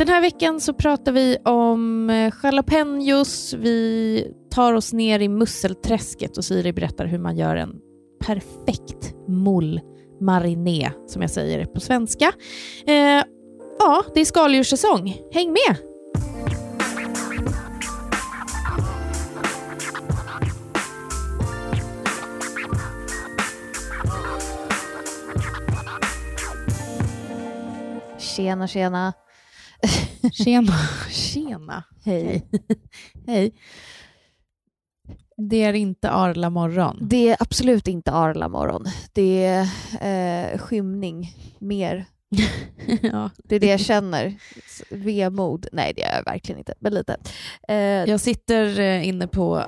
Den 0.00 0.08
här 0.08 0.20
veckan 0.20 0.60
så 0.60 0.74
pratar 0.74 1.12
vi 1.12 1.36
om 1.44 2.10
eh, 2.10 2.32
jalapenos. 2.42 3.54
Vi 3.54 4.26
tar 4.50 4.72
oss 4.72 4.92
ner 4.92 5.20
i 5.20 5.28
musselträsket 5.28 6.36
och 6.36 6.44
Siri 6.44 6.72
berättar 6.72 7.06
hur 7.06 7.18
man 7.18 7.36
gör 7.36 7.56
en 7.56 7.74
perfekt 8.26 9.14
mull 9.28 9.80
mariné, 10.20 10.90
som 11.06 11.22
jag 11.22 11.30
säger 11.30 11.64
på 11.64 11.80
svenska. 11.80 12.32
Eh, 12.86 13.24
ja, 13.78 14.04
det 14.14 14.20
är 14.20 14.24
skaldjurssäsong. 14.24 15.16
Häng 15.32 15.52
med! 15.52 15.76
Tjena, 28.18 28.66
tjena. 28.66 29.12
Tjena. 30.32 30.72
Tjena. 31.10 31.84
Hej. 32.04 32.46
Hej. 33.26 33.52
Det 35.36 35.62
är 35.62 35.72
inte 35.72 36.10
Arla 36.10 36.50
morgon. 36.50 36.98
Det 37.00 37.28
är 37.28 37.36
absolut 37.40 37.88
inte 37.88 38.12
Arla 38.12 38.48
morgon. 38.48 38.84
Det 39.12 39.44
är 39.44 40.52
eh, 40.52 40.58
skymning 40.58 41.34
mer. 41.58 42.06
ja. 43.02 43.30
Det 43.44 43.56
är 43.56 43.60
det 43.60 43.66
jag 43.66 43.80
känner. 43.80 44.34
Vemod. 44.90 45.66
Nej, 45.72 45.92
det 45.96 46.02
är 46.02 46.16
jag 46.16 46.24
verkligen 46.24 46.58
inte, 46.58 46.74
men 46.78 46.94
lite. 46.94 47.16
Eh, 47.68 47.76
jag 47.76 48.20
sitter 48.20 48.80
eh, 48.80 49.08
inne 49.08 49.26
på 49.26 49.64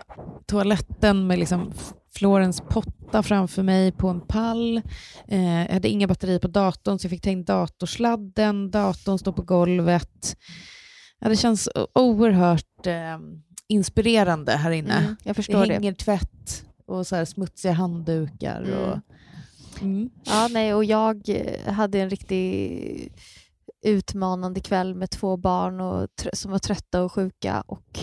toaletten 0.46 1.26
med 1.26 1.38
liksom 1.38 1.72
Florens 2.14 2.60
potta 2.60 3.22
framför 3.22 3.62
mig 3.62 3.92
på 3.92 4.08
en 4.08 4.20
pall. 4.20 4.82
Eh, 5.28 5.60
jag 5.60 5.72
hade 5.72 5.88
inga 5.88 6.06
batterier 6.06 6.38
på 6.38 6.48
datorn 6.48 6.98
så 6.98 7.04
jag 7.04 7.10
fick 7.10 7.22
ta 7.22 7.30
in 7.30 7.44
datorsladden. 7.44 8.70
Datorn 8.70 9.18
står 9.18 9.32
på 9.32 9.42
golvet. 9.42 10.36
Ja, 11.18 11.28
det 11.28 11.36
känns 11.36 11.68
oerhört 11.94 12.86
eh, 12.86 13.18
inspirerande 13.68 14.52
här 14.52 14.70
inne. 14.70 14.94
Mm, 14.98 15.16
jag 15.24 15.36
förstår 15.36 15.66
det 15.66 15.72
hänger 15.72 15.92
det. 15.92 15.98
tvätt 15.98 16.64
och 16.86 17.06
så 17.06 17.26
smutsiga 17.26 17.72
handdukar. 17.72 18.62
Mm. 18.62 18.78
Och, 18.78 18.98
mm. 19.82 20.10
Ja, 20.24 20.48
nej, 20.50 20.74
och 20.74 20.84
jag 20.84 21.28
hade 21.66 22.00
en 22.00 22.10
riktig 22.10 23.12
utmanande 23.82 24.60
kväll 24.60 24.94
med 24.94 25.10
två 25.10 25.36
barn 25.36 25.80
och, 25.80 26.08
som 26.32 26.50
var 26.50 26.58
trötta 26.58 27.02
och 27.02 27.12
sjuka 27.12 27.64
och 27.66 27.98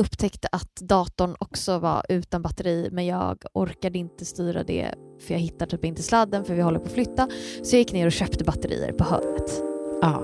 upptäckte 0.00 0.48
att 0.52 0.74
datorn 0.74 1.36
också 1.38 1.78
var 1.78 2.02
utan 2.08 2.42
batteri 2.42 2.88
men 2.92 3.06
jag 3.06 3.42
orkade 3.52 3.98
inte 3.98 4.24
styra 4.24 4.64
det 4.64 4.94
för 5.20 5.34
jag 5.34 5.40
hittade 5.40 5.70
typ 5.70 5.84
inte 5.84 6.02
sladden 6.02 6.44
för 6.44 6.54
vi 6.54 6.62
håller 6.62 6.78
på 6.78 6.86
att 6.86 6.92
flytta. 6.92 7.28
Så 7.62 7.76
jag 7.76 7.78
gick 7.78 7.92
ner 7.92 8.06
och 8.06 8.12
köpte 8.12 8.44
batterier 8.44 8.92
på 8.92 9.04
hörnet. 9.04 9.62
Ja. 10.02 10.20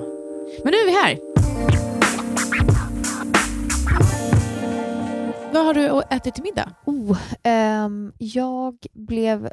Men 0.65 0.73
nu 0.73 0.79
är 0.79 0.87
vi 0.87 0.93
här. 0.93 1.19
Vad 5.53 5.65
har 5.65 5.75
du 5.75 6.03
ätit 6.11 6.35
till 6.35 6.43
middag? 6.45 6.73
Oh, 6.85 7.19
um, 7.85 8.13
jag 8.19 8.77
blev 8.93 9.51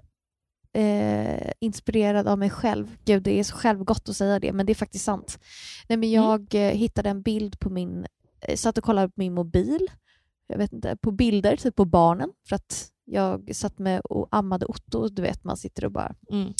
eh, 0.77 1.51
inspirerad 1.59 2.27
av 2.27 2.39
mig 2.39 2.49
själv. 2.49 2.97
Gud, 3.05 3.23
det 3.23 3.39
är 3.39 3.43
så 3.43 3.55
självgott 3.55 4.09
att 4.09 4.17
säga 4.17 4.39
det, 4.39 4.53
men 4.53 4.65
det 4.65 4.73
är 4.73 4.75
faktiskt 4.75 5.05
sant. 5.05 5.39
Nej, 5.87 5.97
men 5.97 6.09
mm. 6.09 6.23
jag 6.23 6.55
mm. 6.55 6.77
hittade 6.77 7.09
en 7.09 7.21
bild 7.21 7.59
på 7.59 7.69
min... 7.69 8.05
Eh, 8.41 8.55
satt 8.55 8.77
och 8.77 8.83
kollade 8.83 9.07
på 9.07 9.13
min 9.15 9.33
mobil, 9.33 9.87
jag 10.47 10.57
vet 10.57 10.73
inte, 10.73 10.97
på 10.97 11.11
bilder 11.11 11.57
typ 11.57 11.75
på 11.75 11.85
barnen, 11.85 12.29
för 12.49 12.55
att 12.55 12.91
jag 13.05 13.55
satt 13.55 13.79
med 13.79 14.01
och 14.01 14.27
ammade 14.31 14.65
Otto, 14.65 15.07
du 15.07 15.21
vet, 15.21 15.43
man 15.43 15.57
sitter 15.57 15.85
och 15.85 15.91
bara... 15.91 16.15
Mm. 16.31 16.53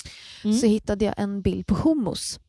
Mm. 0.43 0.57
Så 0.57 0.65
hittade 0.65 1.05
jag 1.05 1.13
en 1.17 1.41
bild 1.41 1.67
på 1.67 1.75
hummus. 1.75 2.39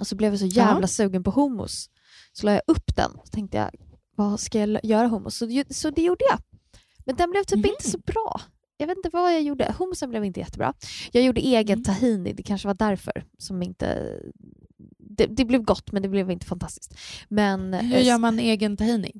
Och 0.00 0.06
så 0.06 0.16
blev 0.16 0.32
jag 0.32 0.40
så 0.40 0.46
jävla 0.46 0.82
ja. 0.82 0.86
sugen 0.86 1.24
på 1.24 1.30
hummus. 1.30 1.90
Så 2.32 2.46
la 2.46 2.52
jag 2.52 2.62
upp 2.66 2.96
den 2.96 3.10
och 3.14 3.30
tänkte 3.30 3.56
jag, 3.56 3.70
vad 4.16 4.40
ska 4.40 4.58
jag 4.58 4.84
göra 4.84 5.08
hummus? 5.08 5.36
Så, 5.36 5.62
så 5.70 5.90
det 5.90 6.02
gjorde 6.02 6.24
jag. 6.30 6.38
Men 7.06 7.16
den 7.16 7.30
blev 7.30 7.42
typ 7.42 7.58
mm. 7.58 7.70
inte 7.70 7.90
så 7.90 7.98
bra 7.98 8.40
jag 8.76 8.86
vet 8.86 8.96
inte 8.96 9.08
vad 9.12 9.34
jag 9.34 9.42
gjorde. 9.42 9.74
Hummusen 9.78 10.10
blev 10.10 10.24
inte 10.24 10.40
jättebra. 10.40 10.74
Jag 11.12 11.22
gjorde 11.22 11.40
egen 11.40 11.78
mm. 11.78 11.84
tahini, 11.84 12.32
det 12.32 12.42
kanske 12.42 12.68
var 12.68 12.74
därför 12.74 13.24
som 13.38 13.62
inte... 13.62 14.18
Det, 14.98 15.26
det, 15.26 15.44
blev 15.44 15.62
gott, 15.62 15.92
men 15.92 16.02
det 16.02 16.08
blev 16.08 16.30
inte 16.30 16.46
fantastiskt. 16.46 16.94
Men, 17.28 17.74
Hur 17.74 17.98
gör 17.98 18.18
man 18.18 18.38
egen 18.38 18.76
tahini? 18.76 19.12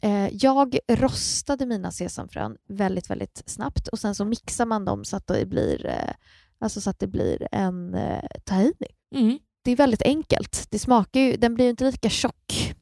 Eh, 0.00 0.28
jag 0.32 0.78
rostade 0.88 1.66
mina 1.66 1.90
sesamfrön 1.90 2.56
väldigt, 2.68 3.10
väldigt 3.10 3.42
snabbt 3.46 3.88
och 3.88 3.98
sen 3.98 4.14
så 4.14 4.24
mixar 4.24 4.66
man 4.66 4.84
dem 4.84 5.04
så 5.04 5.16
att 5.16 5.26
det 5.26 5.46
blir, 5.46 5.86
eh, 5.86 6.14
alltså 6.58 6.80
så 6.80 6.90
att 6.90 6.98
det 6.98 7.06
blir 7.06 7.48
en 7.52 7.94
eh, 7.94 8.24
tahini. 8.44 8.86
Mm. 9.14 9.38
Det 9.64 9.70
är 9.70 9.76
väldigt 9.76 10.02
enkelt. 10.02 10.66
Det 10.70 10.78
smakar 10.78 11.20
ju, 11.20 11.36
den 11.36 11.54
blir 11.54 11.70
inte 11.70 11.84
lika 11.84 12.10
tjock 12.10 12.74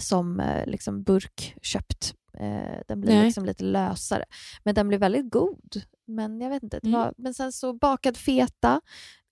som 0.00 0.40
eh, 0.40 0.66
liksom 0.66 1.02
burkköpt 1.02 2.14
Eh, 2.38 2.80
den 2.88 3.00
blir 3.00 3.24
liksom 3.24 3.44
lite 3.44 3.64
lösare. 3.64 4.24
Men 4.64 4.74
den 4.74 4.88
blir 4.88 4.98
väldigt 4.98 5.30
god. 5.30 5.82
Men 6.06 6.40
jag 6.40 6.50
vet 6.50 6.62
inte. 6.62 6.80
Mm. 6.82 6.92
Var, 6.92 7.14
men 7.16 7.34
sen 7.34 7.52
så 7.52 7.72
bakad 7.72 8.16
feta 8.16 8.80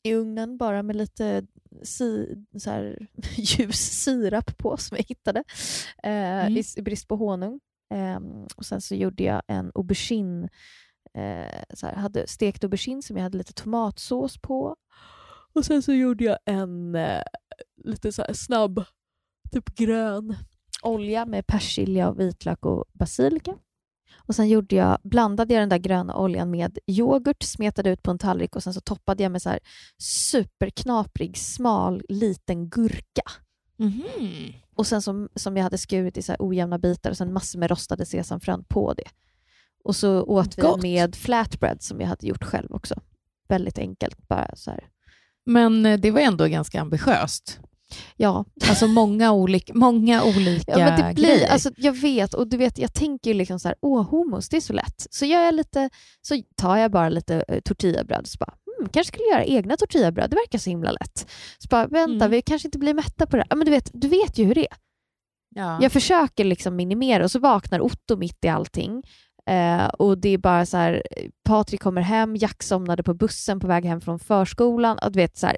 i 0.02 0.14
ugnen 0.14 0.56
bara 0.56 0.82
med 0.82 0.96
lite 0.96 1.46
si, 1.82 2.36
så 2.58 2.70
här, 2.70 3.08
ljus 3.36 4.02
sirap 4.02 4.56
på 4.56 4.76
som 4.76 4.96
jag 4.96 5.04
hittade 5.08 5.44
eh, 6.02 6.46
mm. 6.46 6.56
i, 6.56 6.62
i, 6.76 6.82
brist 6.82 7.08
på 7.08 7.16
honung. 7.16 7.60
Eh, 7.94 8.20
och 8.56 8.66
sen 8.66 8.80
så 8.80 8.94
gjorde 8.94 9.22
jag 9.22 9.42
en 9.48 9.72
aubergine, 9.74 10.48
eh, 11.14 11.62
så 11.74 11.86
här, 11.86 11.94
hade 11.94 12.26
stekt 12.26 12.64
aubergine 12.64 13.02
som 13.02 13.16
jag 13.16 13.22
hade 13.22 13.38
lite 13.38 13.52
tomatsås 13.52 14.38
på. 14.38 14.76
Och 15.52 15.64
sen 15.64 15.82
så 15.82 15.92
gjorde 15.92 16.24
jag 16.24 16.38
en 16.44 16.94
eh, 16.94 17.22
lite 17.84 18.12
så 18.12 18.24
snabb, 18.34 18.84
typ 19.52 19.74
grön 19.74 20.36
olja 20.82 21.26
med 21.26 21.46
persilja, 21.46 22.08
och 22.08 22.20
vitlök 22.20 22.66
och 22.66 22.84
basilika. 22.92 23.54
Och 24.30 24.34
Sen 24.34 24.48
gjorde 24.48 24.76
jag, 24.76 24.98
blandade 25.02 25.54
jag 25.54 25.62
den 25.62 25.68
där 25.68 25.78
gröna 25.78 26.16
oljan 26.16 26.50
med 26.50 26.78
yoghurt, 26.86 27.42
smetade 27.42 27.90
ut 27.90 28.02
på 28.02 28.10
en 28.10 28.18
tallrik 28.18 28.56
och 28.56 28.62
sen 28.62 28.74
så 28.74 28.80
toppade 28.80 29.22
jag 29.22 29.32
med 29.32 29.42
så 29.42 29.48
här 29.48 29.58
superknaprig, 29.98 31.38
smal, 31.38 32.02
liten 32.08 32.68
gurka. 32.68 33.22
Mm. 33.78 34.52
Och 34.74 34.86
sen 34.86 35.02
som, 35.02 35.28
som 35.34 35.56
jag 35.56 35.64
hade 35.64 35.78
skurit 35.78 36.16
i 36.16 36.22
så 36.22 36.32
här 36.32 36.36
ojämna 36.40 36.78
bitar 36.78 37.10
och 37.10 37.16
sen 37.16 37.32
massor 37.32 37.58
med 37.58 37.70
rostade 37.70 38.06
sesamfrön 38.06 38.64
på 38.68 38.94
det. 38.94 39.08
Och 39.84 39.96
så 39.96 40.22
åt 40.22 40.58
vi 40.58 40.62
Gott. 40.62 40.82
med 40.82 41.16
flatbread 41.16 41.82
som 41.82 42.00
jag 42.00 42.08
hade 42.08 42.26
gjort 42.26 42.44
själv 42.44 42.72
också. 42.72 43.00
Väldigt 43.48 43.78
enkelt 43.78 44.28
bara 44.28 44.56
så 44.56 44.70
här. 44.70 44.88
Men 45.46 45.86
eh, 45.86 46.00
det 46.00 46.10
var 46.10 46.20
ändå 46.20 46.46
ganska 46.46 46.80
ambitiöst. 46.80 47.60
Ja. 48.16 48.44
Alltså 48.68 48.86
många 48.86 49.32
olika, 49.32 49.74
många 49.74 50.24
olika 50.24 50.72
ja, 50.72 50.78
men 50.78 51.00
det 51.00 51.14
blir, 51.14 51.26
grejer. 51.26 51.48
Alltså, 51.48 51.70
jag 51.76 51.92
vet, 51.92 52.34
och 52.34 52.48
du 52.48 52.56
vet, 52.56 52.78
jag 52.78 52.94
tänker 52.94 53.34
liksom 53.34 53.60
så 53.60 53.68
här, 53.68 53.76
åh 53.80 54.10
hummus, 54.10 54.48
det 54.48 54.56
är 54.56 54.60
så 54.60 54.72
lätt. 54.72 55.06
Så 55.10 55.24
gör 55.26 55.42
jag 55.42 55.54
lite, 55.54 55.90
så 56.22 56.42
tar 56.56 56.76
jag 56.76 56.90
bara 56.90 57.08
lite 57.08 57.44
uh, 57.52 57.60
tortillabröd 57.60 58.20
och 58.20 58.28
så 58.28 58.38
bara, 58.38 58.54
hmm, 58.78 58.88
kanske 58.88 59.12
skulle 59.12 59.28
göra 59.28 59.44
egna 59.44 59.76
tortillabröd, 59.76 60.30
det 60.30 60.36
verkar 60.36 60.58
så 60.58 60.70
himla 60.70 60.90
lätt. 60.90 61.30
Så 61.58 61.68
bara, 61.70 61.86
vänta, 61.86 62.24
mm. 62.24 62.30
vi 62.30 62.42
kanske 62.42 62.68
inte 62.68 62.78
blir 62.78 62.94
mätta 62.94 63.26
på 63.26 63.36
det 63.36 63.46
här. 63.50 63.56
men 63.56 63.64
du 63.64 63.70
vet, 63.70 63.90
du 63.92 64.08
vet 64.08 64.38
ju 64.38 64.44
hur 64.44 64.54
det 64.54 64.66
är. 64.70 64.76
Ja. 65.54 65.78
Jag 65.82 65.92
försöker 65.92 66.44
liksom 66.44 66.76
minimera 66.76 67.24
och 67.24 67.30
så 67.30 67.38
vaknar 67.38 67.80
Otto 67.80 68.16
mitt 68.16 68.44
i 68.44 68.48
allting 68.48 69.02
Eh, 69.50 69.86
och 69.86 70.18
det 70.18 70.28
är 70.28 70.38
bara 70.38 70.66
så 70.66 70.76
här, 70.76 71.02
Patrik 71.44 71.82
kommer 71.82 72.02
hem, 72.02 72.36
Jack 72.36 72.62
somnade 72.62 73.02
på 73.02 73.14
bussen 73.14 73.60
på 73.60 73.66
väg 73.66 73.84
hem 73.84 74.00
från 74.00 74.18
förskolan. 74.18 74.98
Och 74.98 75.12
du 75.12 75.16
vet, 75.16 75.36
så 75.38 75.46
här, 75.46 75.56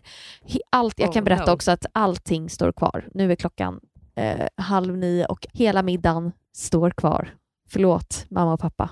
allt, 0.71 0.99
jag 0.99 1.13
kan 1.13 1.23
oh, 1.23 1.25
berätta 1.25 1.47
no. 1.47 1.55
också 1.55 1.71
att 1.71 1.87
allting 1.93 2.51
står 2.51 2.73
kvar. 2.73 3.09
Nu 3.15 3.33
är 3.33 3.37
klockan 3.37 3.81
eh, 4.15 4.47
halv 4.57 4.97
nio 4.97 5.27
och 5.27 5.47
hela 5.53 5.83
middagen 5.83 6.33
står 6.53 6.91
kvar. 6.91 7.35
Förlåt, 7.69 8.27
mamma 8.31 8.53
och 8.53 8.61
pappa. 8.61 8.91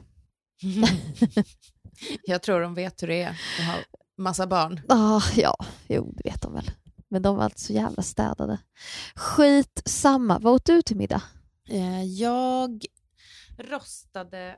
jag 2.23 2.43
tror 2.43 2.61
de 2.61 2.75
vet 2.75 3.03
hur 3.03 3.09
det 3.09 3.23
är 3.23 3.29
att 3.31 3.67
ha 3.67 3.75
massa 4.19 4.47
barn. 4.47 4.81
Ah, 4.89 5.23
ja, 5.37 5.57
jo, 5.89 6.15
det 6.17 6.31
vet 6.31 6.43
de 6.43 6.55
väl. 6.55 6.71
Men 7.09 7.23
de 7.23 7.37
var 7.37 7.45
alltså 7.45 7.67
så 7.67 7.73
jävla 7.73 8.03
städade. 8.03 8.59
Skit 9.15 9.83
samma. 9.85 10.39
Vad 10.39 10.55
åt 10.55 10.65
du 10.65 10.83
till 10.83 10.97
middag? 10.97 11.23
Eh, 11.69 12.05
jag 12.05 12.85
rostade 13.59 14.57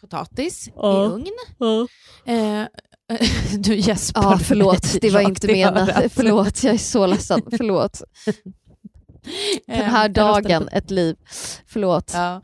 potatis 0.00 0.68
ja. 0.76 1.04
i 1.04 1.08
ugn. 1.08 1.32
Ja. 1.58 1.86
Eh, 2.32 2.66
du 3.58 3.76
gäspar. 3.76 4.22
Ja, 4.22 4.38
förlåt. 4.38 4.96
Det 5.00 5.10
var 5.10 5.20
inte 5.20 5.46
menat. 5.46 6.12
Förlåt, 6.12 6.62
jag 6.62 6.74
är 6.74 6.78
så 6.78 7.06
ledsen. 7.06 7.42
Förlåt. 7.50 8.02
Den 9.66 9.90
här 9.90 10.08
eh, 10.08 10.12
dagen, 10.12 10.68
ett 10.72 10.90
liv. 10.90 11.16
Förlåt. 11.66 12.10
Ja. 12.14 12.42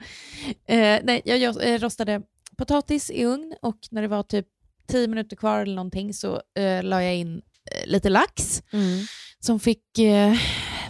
Eh, 0.67 1.01
nej, 1.05 1.23
jag 1.25 1.73
eh, 1.73 1.79
rostade 1.79 2.23
potatis 2.57 3.11
i 3.11 3.25
ugn 3.25 3.55
och 3.63 3.79
när 3.91 4.03
det 4.03 4.09
var 4.09 4.23
typ 4.23 4.47
tio 4.89 5.09
minuter 5.09 5.37
kvar 5.37 5.61
eller 5.61 5.75
någonting 5.75 6.15
så 6.15 6.43
eh, 6.59 6.83
la 6.83 7.03
jag 7.03 7.17
in 7.17 7.43
eh, 7.71 7.87
lite 7.87 8.09
lax 8.09 8.63
mm. 8.73 9.07
som 9.41 9.61
fick 9.61 9.99
eh, 9.99 10.35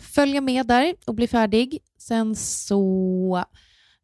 följa 0.03 0.41
med 0.41 0.67
där 0.67 0.95
och 1.07 1.15
bli 1.15 1.27
färdig. 1.27 1.79
Sen 1.99 2.37
så 2.37 3.45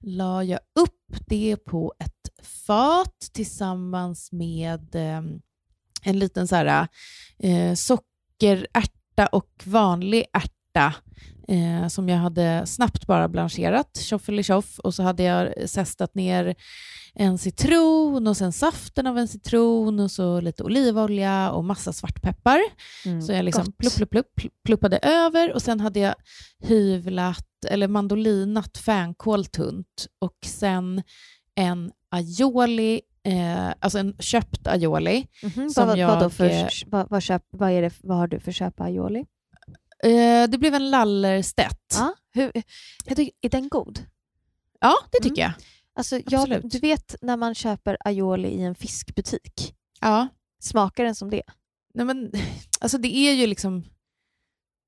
la 0.00 0.44
jag 0.44 0.60
upp 0.80 1.26
det 1.26 1.56
på 1.56 1.94
ett 1.98 2.21
fat 2.42 3.30
tillsammans 3.32 4.32
med 4.32 4.94
eh, 4.94 5.22
en 6.02 6.18
liten 6.18 6.48
så 6.48 6.56
här, 6.56 6.88
eh, 7.38 7.74
sockerärta 7.74 9.26
och 9.32 9.62
vanlig 9.64 10.24
ärta 10.32 10.94
eh, 11.48 11.88
som 11.88 12.08
jag 12.08 12.18
hade 12.18 12.66
snabbt 12.66 13.06
bara 13.06 13.28
blancherat, 13.28 13.98
tjoff 14.42 14.78
och 14.78 14.94
så 14.94 15.02
hade 15.02 15.22
jag 15.22 15.68
zestat 15.70 16.14
ner 16.14 16.54
en 17.14 17.38
citron 17.38 18.26
och 18.26 18.36
sen 18.36 18.52
saften 18.52 19.06
av 19.06 19.18
en 19.18 19.28
citron 19.28 20.00
och 20.00 20.10
så 20.10 20.40
lite 20.40 20.62
olivolja 20.62 21.50
och 21.50 21.64
massa 21.64 21.92
svartpeppar. 21.92 22.60
Mm, 23.06 23.22
så 23.22 23.32
jag 23.32 23.44
liksom 23.44 23.72
plupp, 23.72 23.94
plupp, 23.94 24.10
plupp, 24.10 24.52
pluppade 24.64 24.98
över 24.98 25.52
och 25.52 25.62
sen 25.62 25.80
hade 25.80 26.00
jag 26.00 26.14
hyvlat 26.62 27.46
eller 27.68 27.88
mandolinat 27.88 28.78
fänkål 28.78 29.46
tunt 29.46 30.06
och 30.18 30.36
sen 30.46 31.02
en 31.54 31.92
aioli 32.12 33.00
Eh, 33.24 33.74
alltså 33.80 33.98
en 33.98 34.16
köpt 34.18 34.66
aioli. 34.66 35.26
Vad, 35.76 35.98
jag, 35.98 36.20
vad, 36.20 36.32
för, 36.32 36.68
vad, 36.90 37.10
vad, 37.10 37.22
köp, 37.22 37.42
vad, 37.50 37.70
är 37.70 37.82
det, 37.82 37.92
vad 38.02 38.16
har 38.16 38.26
du 38.26 38.40
för 38.40 38.52
köp 38.52 38.80
aioli? 38.80 39.26
Eh, 40.04 40.48
det 40.48 40.58
blev 40.58 40.74
en 40.74 40.90
lallerstett. 40.90 41.94
Ja, 41.94 42.14
hur, 42.32 42.52
tycker, 43.06 43.30
är 43.40 43.48
den 43.48 43.68
god? 43.68 44.06
Ja, 44.80 44.94
det 45.10 45.18
tycker 45.18 45.42
mm. 45.42 45.52
jag. 45.56 45.66
Alltså, 45.94 46.20
jag. 46.26 46.70
Du 46.70 46.78
vet 46.78 47.16
när 47.22 47.36
man 47.36 47.54
köper 47.54 47.96
aioli 48.00 48.48
i 48.48 48.62
en 48.62 48.74
fiskbutik? 48.74 49.74
Ja. 50.00 50.28
Smakar 50.60 51.04
den 51.04 51.14
som 51.14 51.30
det? 51.30 51.42
Nej, 51.94 52.06
men, 52.06 52.32
alltså 52.80 52.98
det 52.98 53.16
är 53.16 53.32
ju 53.32 53.46
liksom 53.46 53.84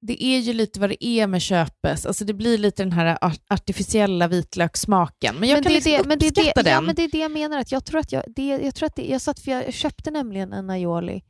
det 0.07 0.25
är 0.25 0.39
ju 0.39 0.53
lite 0.53 0.81
vad 0.81 0.91
det 0.91 1.05
är 1.05 1.27
med 1.27 1.43
köpes. 1.43 2.07
Alltså 2.07 2.25
det 2.25 2.35
blir 2.35 2.59
lite 2.59 2.83
den 2.83 2.93
här 2.93 3.19
artificiella 3.49 4.29
vitlökssmaken. 4.29 5.37
Men 5.37 5.49
jag 5.49 5.57
men 5.57 5.63
kan 5.63 5.73
liksom 5.73 5.93
det, 5.93 6.09
men 6.09 6.19
det, 6.19 6.31
det, 6.31 6.53
den. 6.55 6.67
Ja, 6.67 6.81
men 6.81 6.95
det 6.95 7.03
är 7.05 7.11
det 7.11 7.19
jag 7.19 7.31
menar. 7.31 7.59
Att 7.59 7.73
jag 7.73 7.85
tror 7.85 8.01
att 8.01 8.13
jag, 8.13 8.25
det, 8.37 8.47
jag, 8.47 8.75
tror 8.75 8.87
att 8.87 8.97
det, 8.97 9.07
jag, 9.07 9.21
satt, 9.21 9.41
för 9.41 9.51
jag 9.51 9.75
köpte 9.75 10.11
nämligen 10.11 10.53
en 10.53 10.71
aioli, 10.71 11.23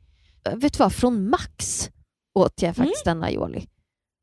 vet 0.55 0.73
du 0.73 0.77
vad, 0.77 0.93
från 0.93 1.29
Max 1.29 1.89
åt 2.39 2.61
jag 2.61 2.75
faktiskt 2.75 3.07
mm. 3.07 3.17
en 3.17 3.23
aioli. 3.23 3.67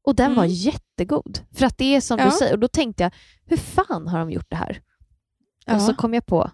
Och 0.04 0.14
den 0.14 0.26
mm. 0.26 0.36
var 0.36 0.44
jättegod. 0.44 1.38
För 1.54 1.66
att 1.66 1.78
det 1.78 1.96
är 1.96 2.00
som 2.00 2.18
ja. 2.18 2.24
du 2.24 2.30
säger, 2.30 2.52
och 2.52 2.60
då 2.60 2.68
tänkte 2.68 3.02
jag, 3.02 3.12
hur 3.46 3.56
fan 3.56 4.08
har 4.08 4.18
de 4.18 4.30
gjort 4.30 4.50
det 4.50 4.56
här? 4.56 4.82
Ja. 5.66 5.74
Och 5.74 5.82
så 5.82 5.94
kom 5.94 6.14
jag 6.14 6.26
på 6.26 6.50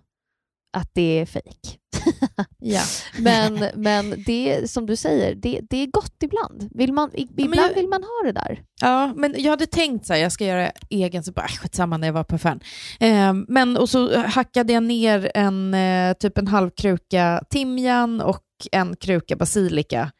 att 0.73 0.91
det 0.95 1.21
är 1.21 1.27
fejk. 1.27 1.79
ja. 2.59 2.83
men 3.19 3.65
men 3.75 4.23
det 4.27 4.71
som 4.71 4.87
du 4.87 4.97
säger, 4.97 5.35
det, 5.35 5.61
det 5.71 5.77
är 5.77 5.87
gott 5.87 6.23
ibland. 6.23 6.69
Vill 6.75 6.93
man, 6.93 7.11
ibland 7.15 7.71
jag, 7.71 7.75
vill 7.75 7.89
man 7.89 8.03
ha 8.03 8.23
det 8.25 8.33
där. 8.33 8.63
Ja, 8.81 9.13
men 9.17 9.35
jag 9.39 9.51
hade 9.51 9.67
tänkt 9.67 10.07
så 10.07 10.13
här, 10.13 10.21
jag 10.21 10.33
ska 10.33 10.45
göra 10.45 10.71
egen, 10.91 11.25
så 11.25 11.33
bara 11.33 11.47
äh, 11.47 11.57
skitsamma 11.57 11.97
när 11.97 12.09
jag 12.09 12.13
var 12.13 12.25
på 12.25 12.35
affären. 12.35 12.61
Eh, 13.01 13.35
men 13.49 13.77
och 13.77 13.89
så 13.89 14.19
hackade 14.19 14.73
jag 14.73 14.83
ner 14.83 15.31
en 15.35 15.75
eh, 15.75 16.13
typ 16.13 16.39
en 16.39 16.47
halv 16.47 16.71
kruka 16.71 17.45
timjan 17.51 18.21
och 18.21 18.45
en 18.73 18.97
kruka 18.97 19.37
basilika. 19.37 20.13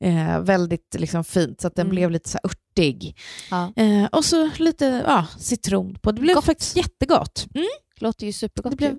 Eh, 0.00 0.40
väldigt 0.40 0.96
liksom, 0.98 1.24
fint, 1.24 1.60
så 1.60 1.66
att 1.66 1.74
den 1.74 1.86
mm. 1.86 1.94
blev 1.94 2.10
lite 2.10 2.28
så 2.28 2.38
örtig. 2.44 3.16
Ja. 3.50 3.72
Eh, 3.76 4.04
och 4.12 4.24
så 4.24 4.50
lite 4.58 5.04
ja, 5.06 5.26
citron 5.38 5.98
på. 6.02 6.12
Det 6.12 6.20
blev 6.20 6.34
Gott. 6.34 6.44
faktiskt 6.44 6.76
jättegott. 6.76 7.46
Mm. 7.54 7.66
Låter 8.00 8.26
ju 8.26 8.32
supergott. 8.32 8.70
Det 8.70 8.76
blev, 8.76 8.98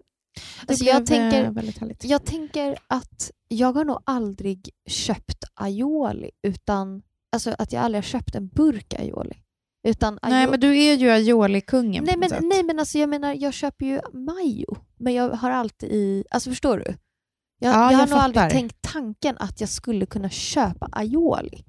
Alltså 0.68 0.86
jag, 0.86 1.06
tänker, 1.06 1.44
eh, 1.44 1.94
jag 2.02 2.26
tänker 2.26 2.78
att 2.88 3.32
jag 3.48 3.74
har 3.74 3.86
nog 3.86 4.00
aldrig 4.06 4.70
köpt 4.90 5.44
aioli 5.54 6.30
utan 6.44 7.02
alltså 7.32 7.56
att 7.58 7.74
jag 7.74 7.84
aldrig 7.84 8.04
har 8.04 8.08
köpt 8.08 8.36
en 8.36 8.48
burk 8.48 8.94
aioli. 8.94 9.36
Utan 9.88 10.20
aioli... 10.22 10.36
Nej, 10.36 10.48
men 10.48 10.60
du 10.60 10.78
är 10.78 10.96
ju 10.96 11.10
aioli-kungen 11.10 12.04
nej, 12.04 12.18
men, 12.18 12.30
nej, 12.50 12.64
men 12.64 12.80
alltså 12.80 12.98
jag 12.98 13.10
menar, 13.10 13.34
jag 13.34 13.54
köper 13.54 13.86
ju 13.86 14.00
majo, 14.14 14.78
men 14.98 15.14
jag 15.14 15.30
har 15.30 15.52
alltid 15.52 15.92
i... 15.92 16.24
Alltså 16.32 16.50
förstår 16.50 16.78
du? 16.78 16.96
Jag, 17.60 17.74
ja, 17.74 17.84
jag, 17.84 17.94
jag 17.94 17.98
har 17.98 18.08
nog 18.08 18.20
aldrig 18.20 18.50
tänkt 18.50 18.78
tanken 18.82 19.38
att 19.40 19.60
jag 19.60 19.70
skulle 19.70 20.06
kunna 20.06 20.30
köpa 20.30 20.90
aioli. 20.92 21.64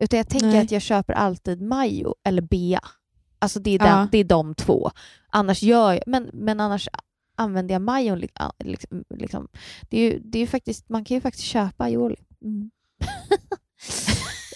Utan 0.00 0.16
jag 0.16 0.28
tänker 0.28 0.46
nej. 0.46 0.58
att 0.58 0.70
jag 0.70 0.82
köper 0.82 1.12
alltid 1.12 1.62
majo 1.62 2.14
eller 2.24 2.42
bea. 2.42 2.80
Alltså 3.38 3.60
det 3.60 3.70
är, 3.70 3.78
den, 3.78 3.88
ja. 3.88 4.08
det 4.12 4.18
är 4.18 4.24
de 4.24 4.54
två. 4.54 4.90
Annars 5.28 5.62
gör 5.62 5.92
jag, 5.92 6.02
men, 6.06 6.30
men 6.32 6.60
annars 6.60 6.88
använder 7.40 7.74
jag 7.74 7.82
majon. 7.82 8.22
Liksom, 8.64 9.04
liksom. 9.14 9.48
Det 9.88 9.98
är 9.98 10.12
ju, 10.12 10.20
det 10.24 10.38
är 10.38 10.46
faktiskt, 10.46 10.88
man 10.88 11.04
kan 11.04 11.14
ju 11.14 11.20
faktiskt 11.20 11.44
köpa 11.44 11.84
aioli. 11.84 12.16
Mm. 12.44 12.70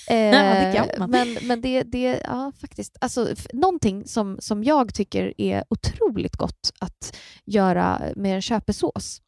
eh, 0.11 0.75
ja, 0.75 0.87
det 0.99 1.07
men 1.07 1.39
men 1.43 1.61
det, 1.61 1.83
det 1.83 2.21
ja, 2.25 2.53
faktiskt, 2.61 2.97
alltså, 3.01 3.35
någonting 3.53 4.07
som, 4.07 4.37
som 4.41 4.65
jag 4.65 4.95
tycker 4.95 5.41
är 5.41 5.65
otroligt 5.69 6.37
gott 6.37 6.73
att 6.79 7.17
göra 7.45 8.03
med 8.17 8.35
en 8.35 8.43
köpesås, 8.43 9.23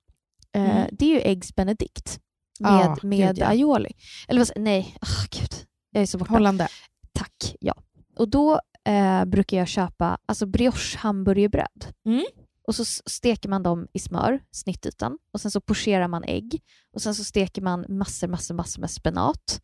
eh, 0.53 0.77
mm. 0.77 0.89
det 0.93 1.05
är 1.05 1.11
ju 1.11 1.21
Eggs 1.21 1.55
Benedict 1.55 2.21
med, 2.61 2.73
ah, 2.73 2.97
med 3.03 3.29
gud, 3.29 3.39
ja. 3.39 3.47
aioli. 3.47 3.93
Eller 4.29 4.41
vad 4.41 4.51
nej, 4.57 4.97
oh, 5.03 5.27
gud. 5.31 5.67
jag 5.91 6.03
är 6.03 6.07
så 6.07 6.19
borta. 6.19 6.33
Hollande. 6.33 6.69
Tack, 7.13 7.57
ja. 7.61 7.75
Och 8.17 8.29
då 8.29 8.61
eh, 8.85 9.25
brukar 9.25 9.57
jag 9.57 9.69
köpa 9.69 10.19
alltså 10.27 10.47
brioche 10.47 10.99
hamburgerbröd. 10.99 11.87
Mm. 12.07 12.25
Och 12.67 12.75
så 12.75 12.85
steker 12.85 13.49
man 13.49 13.63
dem 13.63 13.89
i 13.93 13.99
smör, 13.99 14.41
snittytan, 14.51 15.19
och 15.33 15.41
sen 15.41 15.51
så 15.51 15.61
pocherar 15.61 16.09
man 16.09 16.25
ägg 16.25 16.63
och 16.93 17.03
sen 17.03 17.15
så 17.15 17.25
steker 17.25 17.63
man 17.63 17.87
massor, 17.89 18.29
massor, 18.29 18.55
massor 18.55 18.81
med 18.81 18.91
spenat. 18.91 19.61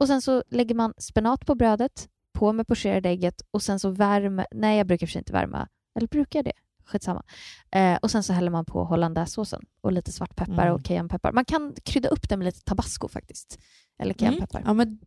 Och 0.00 0.06
sen 0.06 0.22
så 0.22 0.42
lägger 0.50 0.74
man 0.74 0.94
spenat 0.98 1.46
på 1.46 1.54
brödet, 1.54 2.08
på 2.32 2.52
med 2.52 2.66
pocherade 2.66 3.08
ägget 3.08 3.42
och 3.50 3.62
sen 3.62 3.80
så 3.80 3.90
värmer, 3.90 4.46
nej 4.50 4.78
jag 4.78 4.86
brukar 4.86 5.06
för 5.06 5.12
sig 5.12 5.18
inte 5.18 5.32
värma, 5.32 5.68
eller 5.96 6.08
brukar 6.08 6.38
jag 6.38 6.44
det? 6.44 6.52
Skitsamma. 6.86 7.22
Eh, 7.70 7.96
och 7.96 8.10
sen 8.10 8.22
så 8.22 8.32
häller 8.32 8.50
man 8.50 8.64
på 8.64 8.84
hollandaisesåsen 8.84 9.62
och 9.80 9.92
lite 9.92 10.12
svartpeppar 10.12 10.66
mm. 10.66 10.74
och 10.74 10.84
cayennepeppar. 10.84 11.32
Man 11.32 11.44
kan 11.44 11.74
krydda 11.84 12.08
upp 12.08 12.28
det 12.28 12.36
med 12.36 12.44
lite 12.44 12.60
tabasco 12.60 13.08
faktiskt. 13.08 13.58
Eller 13.98 14.14
cayennepeppar. 14.14 14.58
Mm. 14.58 14.68
Ja, 14.68 14.74
men 14.74 14.98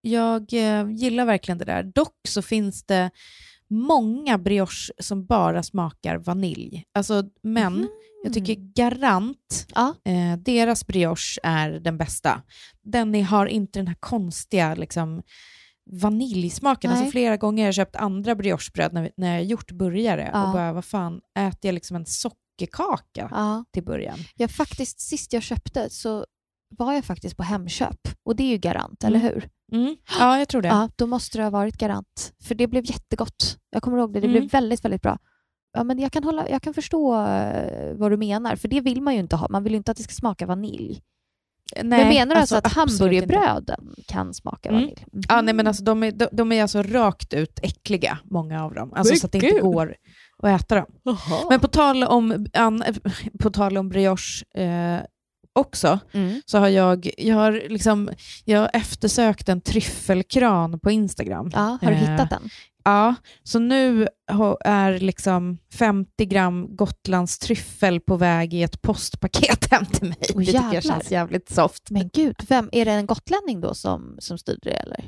jag 0.00 0.52
eh, 0.52 0.90
gillar 0.90 1.24
verkligen 1.24 1.58
det 1.58 1.64
där. 1.64 1.82
Dock 1.82 2.16
så 2.28 2.42
finns 2.42 2.84
det 2.84 3.10
många 3.74 4.38
brioche 4.38 4.92
som 4.98 5.26
bara 5.26 5.62
smakar 5.62 6.16
vanilj. 6.16 6.84
Alltså, 6.94 7.22
men 7.42 7.74
mm. 7.74 7.88
jag 8.24 8.32
tycker 8.32 8.54
Garant, 8.54 9.66
ja. 9.74 9.94
eh, 10.04 10.38
deras 10.38 10.86
brioche 10.86 11.38
är 11.42 11.70
den 11.70 11.98
bästa. 11.98 12.42
Den 12.82 13.24
har 13.24 13.46
inte 13.46 13.78
den 13.78 13.86
här 13.86 13.96
konstiga 14.00 14.74
liksom, 14.74 15.22
vaniljsmaken. 15.90 16.90
Alltså, 16.90 17.10
flera 17.10 17.36
gånger 17.36 17.62
har 17.62 17.68
jag 17.68 17.74
köpt 17.74 17.96
andra 17.96 18.34
briochebröd 18.34 18.92
när, 18.92 19.10
när 19.16 19.34
jag 19.34 19.44
gjort 19.44 19.72
burgare 19.72 20.30
ja. 20.32 20.46
och 20.46 20.52
bara, 20.52 20.72
vad 20.72 20.84
fan, 20.84 21.20
äter 21.38 21.68
jag 21.68 21.72
liksom 21.72 21.96
en 21.96 22.06
sockerkaka 22.06 23.28
ja. 23.30 23.64
till 23.72 23.84
början? 23.84 24.18
Ja, 24.34 24.48
faktiskt 24.48 25.00
sist 25.00 25.32
jag 25.32 25.42
köpte 25.42 25.90
så 25.90 26.26
var 26.78 26.92
jag 26.92 27.04
faktiskt 27.04 27.36
på 27.36 27.42
Hemköp 27.42 28.08
och 28.24 28.36
det 28.36 28.42
är 28.42 28.50
ju 28.50 28.58
Garant, 28.58 29.04
mm. 29.04 29.14
eller 29.14 29.30
hur? 29.30 29.48
Mm. 29.72 29.96
Ja, 30.18 30.38
jag 30.38 30.48
tror 30.48 30.62
det. 30.62 30.68
Ja, 30.68 30.88
då 30.96 31.06
måste 31.06 31.38
det 31.38 31.44
ha 31.44 31.50
varit 31.50 31.76
Garant, 31.76 32.32
för 32.44 32.54
det 32.54 32.66
blev 32.66 32.84
jättegott. 32.90 33.58
Jag 33.70 33.82
kommer 33.82 33.98
ihåg 33.98 34.12
det, 34.12 34.20
det 34.20 34.26
mm. 34.26 34.38
blev 34.38 34.50
väldigt, 34.50 34.84
väldigt 34.84 35.02
bra. 35.02 35.18
Ja, 35.72 35.84
men 35.84 35.98
jag, 35.98 36.12
kan 36.12 36.24
hålla, 36.24 36.48
jag 36.48 36.62
kan 36.62 36.74
förstå 36.74 37.14
uh, 37.14 37.94
vad 37.94 38.10
du 38.10 38.16
menar, 38.16 38.56
för 38.56 38.68
det 38.68 38.80
vill 38.80 39.02
man 39.02 39.14
ju 39.14 39.20
inte 39.20 39.36
ha. 39.36 39.48
Man 39.50 39.64
vill 39.64 39.72
ju 39.72 39.76
inte 39.76 39.90
att 39.90 39.96
det 39.96 40.02
ska 40.02 40.12
smaka 40.12 40.46
vanilj. 40.46 41.02
Nej, 41.82 41.98
men 41.98 42.08
menar 42.08 42.34
du 42.34 42.40
alltså, 42.40 42.56
alltså 42.56 42.68
att 42.68 42.74
hamburgerbröden 42.74 43.86
inte. 43.88 44.12
kan 44.12 44.34
smaka 44.34 44.68
mm. 44.68 44.80
vanilj? 44.80 45.04
Mm. 45.12 45.22
Ja, 45.28 45.40
nej, 45.40 45.54
men 45.54 45.66
alltså, 45.66 45.84
de, 45.84 46.02
är, 46.02 46.12
de, 46.12 46.28
de, 46.32 46.52
är 46.52 46.62
alltså 46.62 46.82
rakt 46.82 47.34
ut 47.34 47.58
äckliga, 47.62 48.18
många 48.24 48.64
av 48.64 48.74
dem. 48.74 48.92
Alltså, 48.92 49.16
så 49.16 49.26
att 49.26 49.32
det 49.32 49.38
inte 49.38 49.60
går 49.60 49.96
att 50.42 50.60
äta 50.60 50.74
dem. 50.74 50.86
Aha. 51.08 51.46
Men 51.50 51.60
på 51.60 51.68
tal 51.68 52.04
om, 52.04 52.46
an, 52.52 52.84
på 53.40 53.50
tal 53.50 53.78
om 53.78 53.88
brioche, 53.88 54.44
eh, 54.54 55.00
också, 55.54 55.98
mm. 56.12 56.42
så 56.46 56.58
har 56.58 56.68
jag, 56.68 57.10
jag 57.18 57.36
har 57.36 57.52
liksom, 57.52 58.10
jag 58.44 58.70
eftersökt 58.72 59.48
en 59.48 59.60
tryffelkran 59.60 60.80
på 60.80 60.90
Instagram. 60.90 61.50
Ja, 61.52 61.78
har 61.82 61.90
du 61.90 61.96
hittat 61.96 62.32
eh, 62.32 62.38
den? 62.38 62.50
Ja, 62.84 63.14
så 63.42 63.58
nu 63.58 64.08
är 64.60 64.98
liksom 64.98 65.58
50 65.72 66.26
gram 66.26 66.76
Gotlands 66.76 67.38
tryffel 67.38 68.00
på 68.00 68.16
väg 68.16 68.54
i 68.54 68.62
ett 68.62 68.82
postpaket 68.82 69.66
hem 69.70 69.86
till 69.86 70.08
mig. 70.08 70.18
Oh, 70.34 70.38
det 70.38 70.46
tycker 70.46 70.74
jag 70.74 70.84
känns 70.84 71.10
jävligt 71.10 71.54
soft. 71.54 71.90
Men 71.90 72.10
gud, 72.12 72.36
vem, 72.48 72.68
är 72.72 72.84
det 72.84 72.90
en 72.90 73.06
gotlänning 73.06 73.60
då 73.60 73.74
som, 73.74 74.16
som 74.18 74.38
styrde 74.38 74.70
det 74.70 74.76
eller? 74.76 75.04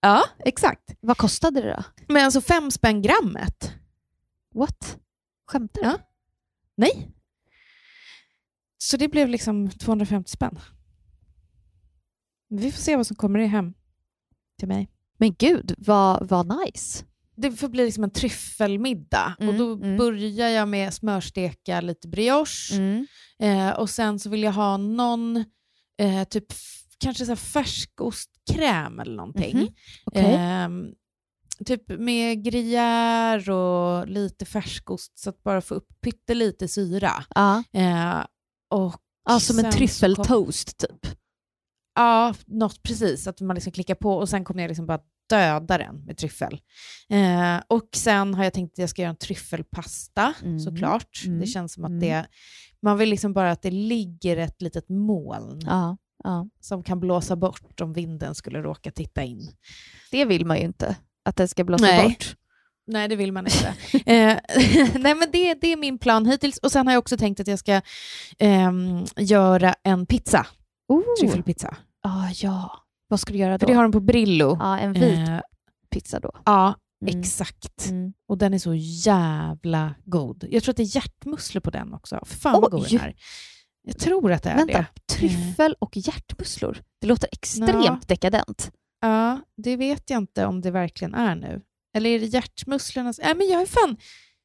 Ja, 0.00 0.24
exakt. 0.38 0.94
Vad 1.00 1.16
kostade 1.16 1.62
det 1.62 1.68
då? 1.76 2.04
Men 2.12 2.24
alltså 2.24 2.40
fem 2.40 2.70
spänn 2.70 3.02
grammet. 3.02 3.72
What? 4.54 4.96
Skämtar 5.46 5.82
du? 5.82 5.88
Ja. 5.88 5.98
Nej, 6.76 7.10
så 8.86 8.96
det 8.96 9.08
blev 9.08 9.28
liksom 9.28 9.70
250 9.70 10.30
spänn. 10.30 10.58
Vi 12.48 12.72
får 12.72 12.80
se 12.80 12.96
vad 12.96 13.06
som 13.06 13.16
kommer 13.16 13.38
hem 13.38 13.74
till 14.58 14.68
mig. 14.68 14.90
Men 15.18 15.34
gud, 15.34 15.74
vad, 15.78 16.28
vad 16.28 16.46
nice. 16.46 17.04
Det 17.36 17.52
får 17.52 17.68
bli 17.68 17.84
liksom 17.84 18.04
en 18.04 18.10
tryffelmiddag 18.10 19.36
mm, 19.40 19.48
och 19.48 19.54
då 19.58 19.72
mm. 19.74 19.96
börjar 19.96 20.48
jag 20.48 20.68
med 20.68 20.94
smörsteka 20.94 21.80
lite 21.80 22.08
brioche 22.08 22.72
mm. 22.72 23.06
eh, 23.40 23.70
och 23.70 23.90
sen 23.90 24.18
så 24.18 24.30
vill 24.30 24.42
jag 24.42 24.52
ha 24.52 24.76
någon 24.76 25.36
eh, 25.98 26.24
typ 26.24 26.46
kanske 26.98 27.26
så 27.26 27.36
färskostkräm 27.36 29.00
eller 29.00 29.16
någonting. 29.16 29.56
-hmm. 29.56 29.72
Okay. 30.06 30.34
Eh, 30.34 30.68
typ 31.64 31.88
med 31.88 32.46
gruyère 32.46 33.50
och 33.50 34.08
lite 34.08 34.44
färskost 34.44 35.18
så 35.18 35.30
att 35.30 35.42
bara 35.42 35.60
få 35.60 35.74
upp 35.74 36.00
pyttelite 36.00 36.68
syra. 36.68 37.12
Ah. 37.28 37.62
Och 38.76 38.96
ja, 39.24 39.40
som 39.40 39.58
en 39.58 39.70
tryffeltoast 39.70 40.78
typ? 40.78 41.06
Ja, 41.94 42.34
något 42.46 42.82
precis. 42.82 43.26
Att 43.26 43.40
man 43.40 43.54
liksom 43.54 43.72
klickar 43.72 43.94
på 43.94 44.12
och 44.12 44.28
sen 44.28 44.44
kommer 44.44 44.62
jag 44.62 44.68
liksom 44.68 44.86
bara 44.86 45.00
döda 45.28 45.78
den 45.78 46.04
med 46.04 46.16
tryffel. 46.16 46.60
Eh, 47.08 47.60
och 47.68 47.88
sen 47.94 48.34
har 48.34 48.44
jag 48.44 48.52
tänkt 48.52 48.72
att 48.72 48.78
jag 48.78 48.90
ska 48.90 49.02
göra 49.02 49.10
en 49.10 49.16
tryffelpasta 49.16 50.34
mm. 50.42 50.58
såklart. 50.58 51.22
Mm. 51.26 51.40
Det 51.40 51.46
känns 51.46 51.72
som 51.72 51.84
att 51.84 51.90
mm. 51.90 52.00
det, 52.00 52.26
man 52.82 52.98
vill 52.98 53.08
liksom 53.08 53.32
bara 53.32 53.50
att 53.50 53.62
det 53.62 53.70
ligger 53.70 54.36
ett 54.36 54.62
litet 54.62 54.88
moln 54.88 55.60
ja, 55.64 55.96
ja. 56.24 56.48
som 56.60 56.82
kan 56.82 57.00
blåsa 57.00 57.36
bort 57.36 57.80
om 57.80 57.92
vinden 57.92 58.34
skulle 58.34 58.62
råka 58.62 58.90
titta 58.90 59.22
in. 59.22 59.52
Det 60.10 60.24
vill 60.24 60.46
man 60.46 60.56
ju 60.56 60.64
inte, 60.64 60.96
att 61.24 61.36
det 61.36 61.48
ska 61.48 61.64
blåsa 61.64 61.84
Nej. 61.86 62.08
bort. 62.08 62.36
Nej, 62.86 63.08
det 63.08 63.16
vill 63.16 63.32
man 63.32 63.46
inte. 63.46 63.68
eh, 64.12 64.38
nej, 65.00 65.14
men 65.14 65.30
det, 65.32 65.54
det 65.54 65.72
är 65.72 65.76
min 65.76 65.98
plan 65.98 66.26
hittills. 66.26 66.58
Och 66.58 66.72
sen 66.72 66.86
har 66.86 66.94
jag 66.94 66.98
också 66.98 67.16
tänkt 67.16 67.40
att 67.40 67.46
jag 67.46 67.58
ska 67.58 67.80
eh, 68.38 68.72
göra 69.16 69.74
en 69.82 70.06
pizza. 70.06 70.46
Oh. 70.88 71.02
Tryffelpizza. 71.20 71.76
Ah, 72.02 72.30
ja, 72.34 72.84
vad 73.08 73.20
ska 73.20 73.32
du 73.32 73.38
göra 73.38 73.52
då? 73.52 73.58
För 73.58 73.66
det 73.66 73.72
har 73.72 73.82
de 73.82 73.92
på 73.92 74.00
Brillo. 74.00 74.56
Ja, 74.60 74.78
en 74.78 74.92
vit 74.92 75.28
eh, 75.28 75.40
pizza 75.90 76.20
då. 76.20 76.30
Ja, 76.44 76.74
mm. 77.06 77.20
exakt. 77.20 77.86
Mm. 77.90 78.12
Och 78.28 78.38
den 78.38 78.54
är 78.54 78.58
så 78.58 78.74
jävla 78.74 79.94
god. 80.04 80.44
Jag 80.50 80.62
tror 80.62 80.72
att 80.72 80.76
det 80.76 80.82
är 80.82 80.96
hjärtmusslor 80.96 81.60
på 81.60 81.70
den 81.70 81.94
också. 81.94 82.20
Fan 82.26 82.54
Oj. 82.54 82.60
vad 82.60 82.70
god 82.70 82.90
den 82.90 83.00
är. 83.00 83.14
Jag 83.82 83.98
tror 83.98 84.32
att 84.32 84.42
det 84.42 84.50
är 84.50 84.56
Vänta, 84.56 84.78
det. 84.78 85.14
tryffel 85.14 85.74
och 85.78 85.96
hjärtmusslor? 85.96 86.78
Det 87.00 87.06
låter 87.06 87.28
extremt 87.32 87.84
ja. 87.86 88.00
dekadent. 88.06 88.70
Ja, 89.00 89.40
det 89.56 89.76
vet 89.76 90.10
jag 90.10 90.18
inte 90.18 90.46
om 90.46 90.60
det 90.60 90.70
verkligen 90.70 91.14
är 91.14 91.34
nu. 91.34 91.62
Eller 91.96 92.10
är 92.10 92.20
det 92.20 92.26
hjärtmusslorna? 92.26 93.12
Nej, 93.22 93.34
men 93.34 93.48
jag 93.48 93.62
är 93.62 93.66
fan... 93.66 93.96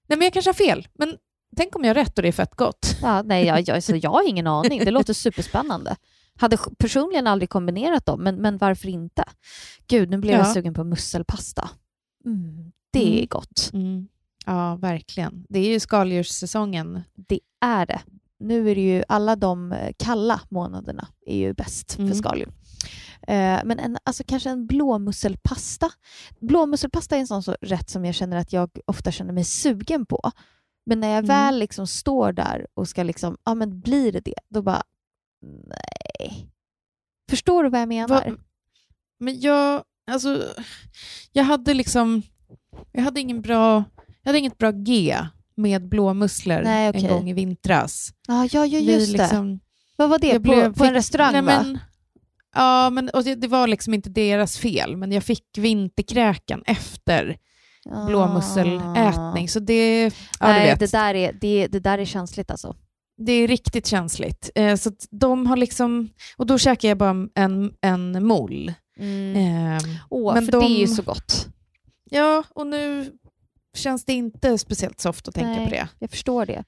Nej, 0.08 0.17
men 0.17 0.22
jag 0.22 0.34
kanske 0.34 0.50
har 0.50 0.53
fel. 0.53 0.88
Men 0.93 1.17
tänk 1.58 1.75
om 1.75 1.84
jag 1.84 1.89
har 1.89 1.96
rätt 1.96 2.17
och 2.17 2.22
det 2.22 2.27
är 2.27 2.31
fett 2.31 2.55
gott. 2.55 2.98
Ja, 3.01 3.22
nej, 3.22 3.46
jag, 3.46 3.62
jag, 3.62 3.84
så 3.84 3.96
jag 3.96 4.10
har 4.10 4.29
ingen 4.29 4.48
aning. 4.48 4.86
Det 4.86 4.91
låter 4.91 5.13
superspännande. 5.13 5.96
Hade 6.36 6.58
personligen 6.77 7.27
aldrig 7.27 7.50
kombinerat 7.50 8.05
dem, 8.05 8.24
men, 8.24 8.36
men 8.36 8.58
varför 8.58 8.88
inte? 8.88 9.24
Gud, 9.88 10.10
nu 10.10 10.17
blev 10.17 10.34
ja. 10.34 10.38
jag 10.38 10.53
sugen 10.53 10.74
på 10.74 10.84
musselpasta. 10.84 11.70
Mm, 12.25 12.72
det 12.91 13.08
är 13.08 13.17
mm. 13.17 13.27
gott. 13.29 13.70
Mm. 13.74 14.08
Ja, 14.46 14.75
verkligen. 14.75 15.46
Det 15.50 15.60
är 15.60 15.70
ju 15.70 15.79
skaldjurssäsongen. 15.79 17.01
Det 17.15 17.39
är 17.62 17.86
det. 17.86 18.01
Nu 18.39 18.72
är 18.72 18.75
det 18.75 18.81
ju 18.81 19.03
alla 19.08 19.36
de 19.36 19.75
kalla 19.98 20.41
månaderna 20.50 21.08
är 21.25 21.38
ju 21.38 21.53
bäst 21.53 21.93
för 21.93 22.03
mm. 22.03 22.15
skaldjur. 22.15 22.50
Eh, 23.27 23.59
men 23.65 23.79
en, 23.79 23.97
alltså 24.03 24.23
kanske 24.27 24.49
en 24.49 24.67
blåmusselpasta. 24.67 25.89
Blåmusselpasta 26.39 27.15
är 27.15 27.19
en 27.19 27.27
sån 27.27 27.43
så 27.43 27.55
rätt 27.61 27.89
som 27.89 28.05
jag 28.05 28.15
känner 28.15 28.37
att 28.37 28.53
jag 28.53 28.69
ofta 28.85 29.11
känner 29.11 29.33
mig 29.33 29.43
sugen 29.43 30.05
på. 30.05 30.31
Men 30.85 30.99
när 30.99 31.07
jag 31.07 31.17
mm. 31.17 31.27
väl 31.27 31.59
liksom 31.59 31.87
står 31.87 32.31
där 32.31 32.67
och 32.73 32.87
ska 32.87 33.03
liksom, 33.03 33.37
ja 33.45 33.55
men 33.55 33.79
blir 33.79 34.11
det 34.11 34.19
det, 34.19 34.35
då 34.49 34.61
bara 34.61 34.83
nej. 35.67 36.49
Förstår 37.29 37.63
du 37.63 37.69
vad 37.69 37.81
jag 37.81 37.87
menar? 37.87 38.07
Va? 38.07 38.23
Men 39.19 39.39
jag, 39.39 39.83
alltså, 40.11 40.43
jag 41.31 41.43
hade 41.43 41.73
liksom, 41.73 42.21
jag 42.91 43.01
hade 43.01 43.19
ingen 43.19 43.41
bra, 43.41 43.83
jag 44.21 44.29
hade 44.29 44.39
inget 44.39 44.57
bra 44.57 44.71
G 44.71 45.17
med 45.55 45.89
blåmusslor 45.89 46.61
nej, 46.63 46.89
okay. 46.89 47.01
en 47.01 47.09
gång 47.09 47.29
i 47.29 47.33
vintras. 47.33 48.13
Ah, 48.27 48.47
ja, 48.51 48.65
ja, 48.65 48.79
just 48.79 49.11
liksom, 49.11 49.53
det. 49.53 49.59
Vad 49.95 50.09
var 50.09 50.19
det? 50.19 50.33
På, 50.33 50.39
blev, 50.39 50.73
på 50.73 50.85
en 50.85 50.93
restaurang 50.93 51.33
nej, 51.33 51.41
va? 51.41 51.63
Men, 51.63 51.79
Ja, 52.55 52.89
men, 52.89 53.10
och 53.10 53.24
det, 53.24 53.36
det, 53.36 53.48
var 53.48 53.67
liksom 53.67 53.93
inte 53.93 54.10
deras 54.10 54.58
fel, 54.58 54.98
men 54.98 55.12
jag 55.12 55.24
fick 55.24 55.58
vinterkräkan 55.58 56.63
efter 56.65 57.38
ah. 57.89 58.05
blåmusselätning. 58.05 59.50
Så 59.50 59.60
det, 59.60 60.03
ja, 60.03 60.48
Nej, 60.48 60.75
det 60.79 60.91
där, 60.91 61.15
är, 61.15 61.34
det, 61.41 61.67
det 61.67 61.79
där 61.79 61.98
är 61.98 62.05
känsligt 62.05 62.51
alltså. 62.51 62.75
Det 63.17 63.31
är 63.31 63.48
riktigt 63.48 63.88
känsligt. 63.88 64.50
Eh, 64.55 64.75
så 64.75 64.91
de 65.12 65.48
har 65.48 65.58
liksom, 65.58 66.10
och 66.38 66.46
då 66.46 66.58
käkar 66.58 66.88
jag 66.88 66.98
bara 66.98 67.27
en, 67.36 67.74
en 67.81 68.25
mol. 68.25 68.74
Mm. 69.00 69.36
Eh, 69.36 69.84
Åh, 70.10 70.34
men 70.34 70.46
för 70.46 70.51
de, 70.51 70.60
det 70.60 70.72
är 70.72 70.79
ju 70.79 70.88
så 70.88 71.01
gott. 71.01 71.48
Ja, 72.10 72.43
och 72.50 72.67
nu 72.67 73.12
känns 73.74 74.05
det 74.05 74.13
inte 74.13 74.58
speciellt 74.58 75.00
soft 75.00 75.27
att 75.27 75.34
tänka 75.34 75.50
Nej, 75.50 75.65
på 75.65 75.72
det. 75.72 75.88
Jag 76.00 76.10
förstår 76.10 76.46
det. 76.46 76.63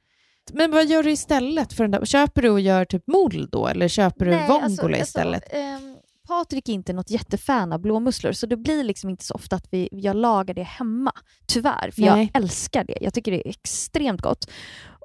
Men 0.54 0.72
vad 0.72 0.86
gör 0.86 1.04
du 1.04 1.12
istället 1.12 1.74
för 1.74 1.84
den 1.84 1.92
där? 1.92 2.06
Köper 2.06 2.42
du 2.42 2.50
och 2.50 2.60
gör 2.60 2.86
typ 2.86 3.08
mol 3.08 3.48
då, 3.52 3.68
eller 3.68 3.88
köper 3.88 4.26
Nej, 4.26 4.34
du 4.34 4.40
vongola 4.40 4.64
alltså, 4.64 4.86
alltså, 4.86 5.02
istället? 5.02 5.44
Alltså, 5.44 5.86
um, 5.88 5.98
Patrik 6.28 6.70
är 6.70 6.74
inte 6.74 6.94
något 6.94 7.10
jättefan 7.10 7.74
av 7.74 7.80
blåmusslor, 7.80 8.32
så 8.32 8.46
det 8.46 8.58
blir 8.58 8.84
liksom 8.84 9.10
inte 9.10 9.26
så 9.26 9.34
ofta 9.34 9.56
att 9.56 9.68
vi, 9.72 9.90
jag 9.92 10.16
lagar 10.16 10.54
det 10.54 10.64
hemma. 10.64 11.12
Tyvärr, 11.46 11.92
för 11.92 12.02
Nej. 12.02 12.10
jag 12.34 12.44
älskar 12.44 12.84
det. 12.84 12.98
Jag 13.02 13.14
tycker 13.14 13.32
det 13.32 13.48
är 13.48 13.50
extremt 13.50 14.22
gott. 14.22 14.50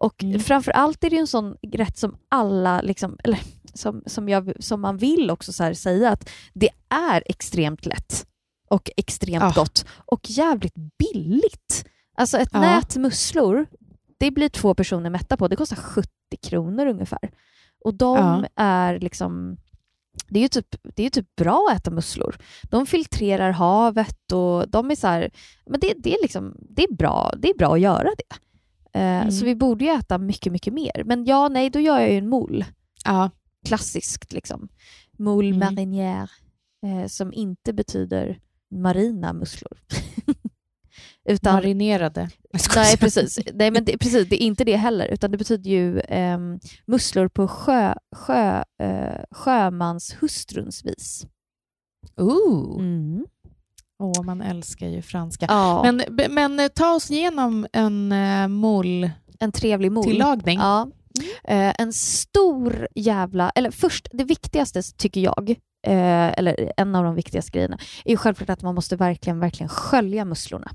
Och 0.00 0.22
mm. 0.22 0.40
framför 0.40 0.70
allt 0.70 1.04
är 1.04 1.10
det 1.10 1.18
en 1.18 1.26
sån 1.26 1.56
rätt 1.72 1.98
som 1.98 2.16
alla, 2.28 2.80
liksom, 2.80 3.18
eller 3.24 3.40
som, 3.74 4.02
som, 4.06 4.28
jag, 4.28 4.52
som 4.60 4.80
man 4.80 4.96
vill 4.96 5.30
också 5.30 5.52
så 5.52 5.74
säga, 5.74 6.10
att 6.10 6.30
det 6.54 6.70
är 6.88 7.22
extremt 7.26 7.86
lätt 7.86 8.26
och 8.70 8.90
extremt 8.96 9.44
oh. 9.44 9.54
gott 9.54 9.86
och 10.06 10.30
jävligt 10.30 10.74
billigt. 10.98 11.84
Alltså 12.16 12.38
ett 12.38 12.50
ja. 12.52 12.60
nät 12.60 12.96
musslor 12.96 13.66
det 14.18 14.30
blir 14.30 14.48
två 14.48 14.74
personer 14.74 15.10
mätta 15.10 15.36
på. 15.36 15.48
Det 15.48 15.56
kostar 15.56 15.76
70 15.76 16.08
kronor 16.42 16.86
ungefär. 16.86 17.30
Och 17.84 17.94
de 17.94 18.16
ja. 18.16 18.48
är 18.64 19.00
liksom... 19.00 19.56
Det 20.28 20.38
är 20.38 20.42
ju 20.42 20.48
typ, 20.48 20.76
det 20.96 21.02
är 21.02 21.10
typ 21.10 21.36
bra 21.36 21.68
att 21.70 21.80
äta 21.80 21.90
musslor. 21.90 22.36
De 22.62 22.86
filtrerar 22.86 23.50
havet 23.50 24.32
och 24.32 24.68
de 24.68 24.90
är 24.90 24.94
så 24.94 25.06
här, 25.06 25.30
men 25.66 25.80
det, 25.80 25.94
det, 25.96 26.14
är 26.14 26.22
liksom, 26.22 26.56
det, 26.70 26.84
är 26.84 26.94
bra, 26.94 27.32
det 27.38 27.50
är 27.50 27.58
bra 27.58 27.74
att 27.74 27.80
göra 27.80 28.08
det. 28.18 28.36
Uh, 28.98 29.04
mm. 29.04 29.30
Så 29.30 29.44
vi 29.44 29.54
borde 29.54 29.84
ju 29.84 29.90
äta 29.90 30.18
mycket, 30.18 30.52
mycket 30.52 30.72
mer. 30.72 31.02
Men 31.04 31.24
ja, 31.24 31.48
nej, 31.48 31.70
då 31.70 31.80
gör 31.80 31.98
jag 32.00 32.10
ju 32.10 32.18
en 32.18 32.28
mol. 32.28 32.64
Ja. 33.04 33.30
Klassiskt 33.66 34.32
liksom. 34.32 34.68
Moule 35.18 35.48
mm. 35.48 35.60
marinière, 35.60 36.28
uh, 36.86 37.06
som 37.06 37.32
inte 37.32 37.72
betyder 37.72 38.38
marina 38.70 39.32
musslor. 39.32 39.78
Utan, 41.28 41.54
Marinerade. 41.54 42.30
Nej, 42.76 42.96
precis. 42.96 43.38
Nej, 43.54 43.70
men 43.70 43.84
det, 43.84 43.98
precis. 43.98 44.28
Det 44.28 44.42
är 44.42 44.46
inte 44.46 44.64
det 44.64 44.76
heller, 44.76 45.06
utan 45.08 45.30
det 45.30 45.38
betyder 45.38 45.70
ju 45.70 46.00
eh, 46.00 46.38
musslor 46.86 47.28
på 47.28 47.48
sjö, 47.48 47.94
sjö, 48.16 48.64
eh, 48.82 49.22
sjömanshustruns 49.30 50.84
vis. 50.84 51.26
Ooh. 52.20 52.80
Mm. 52.80 53.26
Åh, 54.02 54.22
man 54.22 54.42
älskar 54.42 54.86
ju 54.86 55.02
franska. 55.02 55.46
Ja. 55.48 55.82
Men, 55.82 56.02
men 56.34 56.60
eh, 56.60 56.68
ta 56.68 56.94
oss 56.94 57.10
igenom 57.10 57.66
en 57.72 58.12
uh, 58.12 58.48
mol 58.48 59.10
En 59.38 59.52
trevlig 59.52 59.92
mol. 59.92 60.04
Tillagning. 60.04 60.58
Ja. 60.58 60.82
Mm. 60.82 61.68
Uh, 61.68 61.74
en 61.78 61.92
stor 61.92 62.88
jävla... 62.94 63.50
Eller 63.50 63.70
först, 63.70 64.08
det 64.12 64.24
viktigaste 64.24 64.82
tycker 64.82 65.20
jag, 65.20 65.56
eh, 65.86 66.38
eller 66.38 66.72
en 66.76 66.94
av 66.94 67.04
de 67.04 67.14
viktigaste 67.14 67.50
grejerna, 67.50 67.78
är 68.04 68.10
ju 68.10 68.16
självklart 68.16 68.50
att 68.50 68.62
man 68.62 68.74
måste 68.74 68.96
verkligen, 68.96 69.40
verkligen 69.40 69.68
skölja 69.68 70.24
musslorna. 70.24 70.70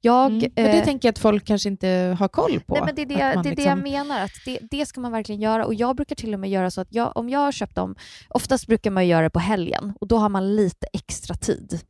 Jag, 0.00 0.26
mm. 0.26 0.52
Men 0.54 0.64
det 0.64 0.78
eh, 0.78 0.84
tänker 0.84 1.08
jag 1.08 1.12
att 1.12 1.18
folk 1.18 1.44
kanske 1.46 1.68
inte 1.68 2.16
har 2.18 2.28
koll 2.28 2.60
på. 2.60 2.74
Nej, 2.74 2.82
men 2.86 2.94
det 2.94 3.02
är 3.02 3.06
det, 3.06 3.14
det, 3.14 3.50
liksom... 3.50 3.54
det 3.54 3.62
jag 3.62 3.82
menar, 3.82 4.24
att 4.24 4.44
det, 4.44 4.58
det 4.70 4.86
ska 4.86 5.00
man 5.00 5.12
verkligen 5.12 5.40
göra. 5.40 5.66
Och 5.66 5.74
Jag 5.74 5.96
brukar 5.96 6.16
till 6.16 6.34
och 6.34 6.40
med 6.40 6.50
göra 6.50 6.70
så 6.70 6.80
att 6.80 6.88
jag, 6.90 7.16
om 7.16 7.28
jag 7.28 7.40
har 7.40 7.52
köpt 7.52 7.74
dem, 7.74 7.94
oftast 8.28 8.66
brukar 8.66 8.90
man 8.90 9.06
göra 9.06 9.22
det 9.22 9.30
på 9.30 9.38
helgen 9.38 9.92
och 10.00 10.08
då 10.08 10.16
har 10.16 10.28
man 10.28 10.56
lite 10.56 10.86
extra 10.92 11.34
tid 11.34 11.80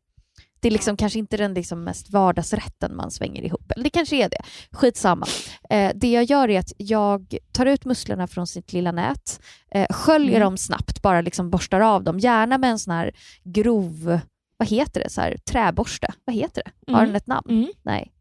det 0.60 0.68
är 0.68 0.72
liksom 0.72 0.96
kanske 0.96 1.18
inte 1.18 1.36
den 1.36 1.54
liksom 1.54 1.84
mest 1.84 2.10
vardagsrätten 2.10 2.96
man 2.96 3.10
svänger 3.10 3.42
ihop. 3.42 3.72
Eller 3.72 3.84
det 3.84 3.90
kanske 3.90 4.16
är 4.16 4.28
det. 4.28 4.42
Skitsamma. 4.72 5.26
Eh, 5.70 5.92
det 5.94 6.10
jag 6.10 6.24
gör 6.24 6.50
är 6.50 6.58
att 6.58 6.72
jag 6.76 7.36
tar 7.52 7.66
ut 7.66 7.84
musslorna 7.84 8.26
från 8.26 8.46
sitt 8.46 8.72
lilla 8.72 8.92
nät, 8.92 9.40
eh, 9.70 9.86
sköljer 9.90 10.36
mm. 10.36 10.40
dem 10.40 10.56
snabbt, 10.56 11.02
bara 11.02 11.20
liksom 11.20 11.50
borstar 11.50 11.80
av 11.80 12.04
dem. 12.04 12.18
Gärna 12.18 12.58
med 12.58 12.70
en 12.70 12.78
sån 12.78 12.94
här 12.94 13.10
grov, 13.44 14.20
vad 14.56 14.68
heter 14.68 15.00
det, 15.00 15.10
så 15.10 15.20
här, 15.20 15.36
träborste. 15.50 16.14
Vad 16.24 16.36
heter 16.36 16.62
det? 16.64 16.92
Har 16.92 16.98
mm. 16.98 17.08
den 17.08 17.16
ett 17.16 17.26
namn? 17.26 17.50
Mm. 17.50 17.68
Nej. 17.82 18.12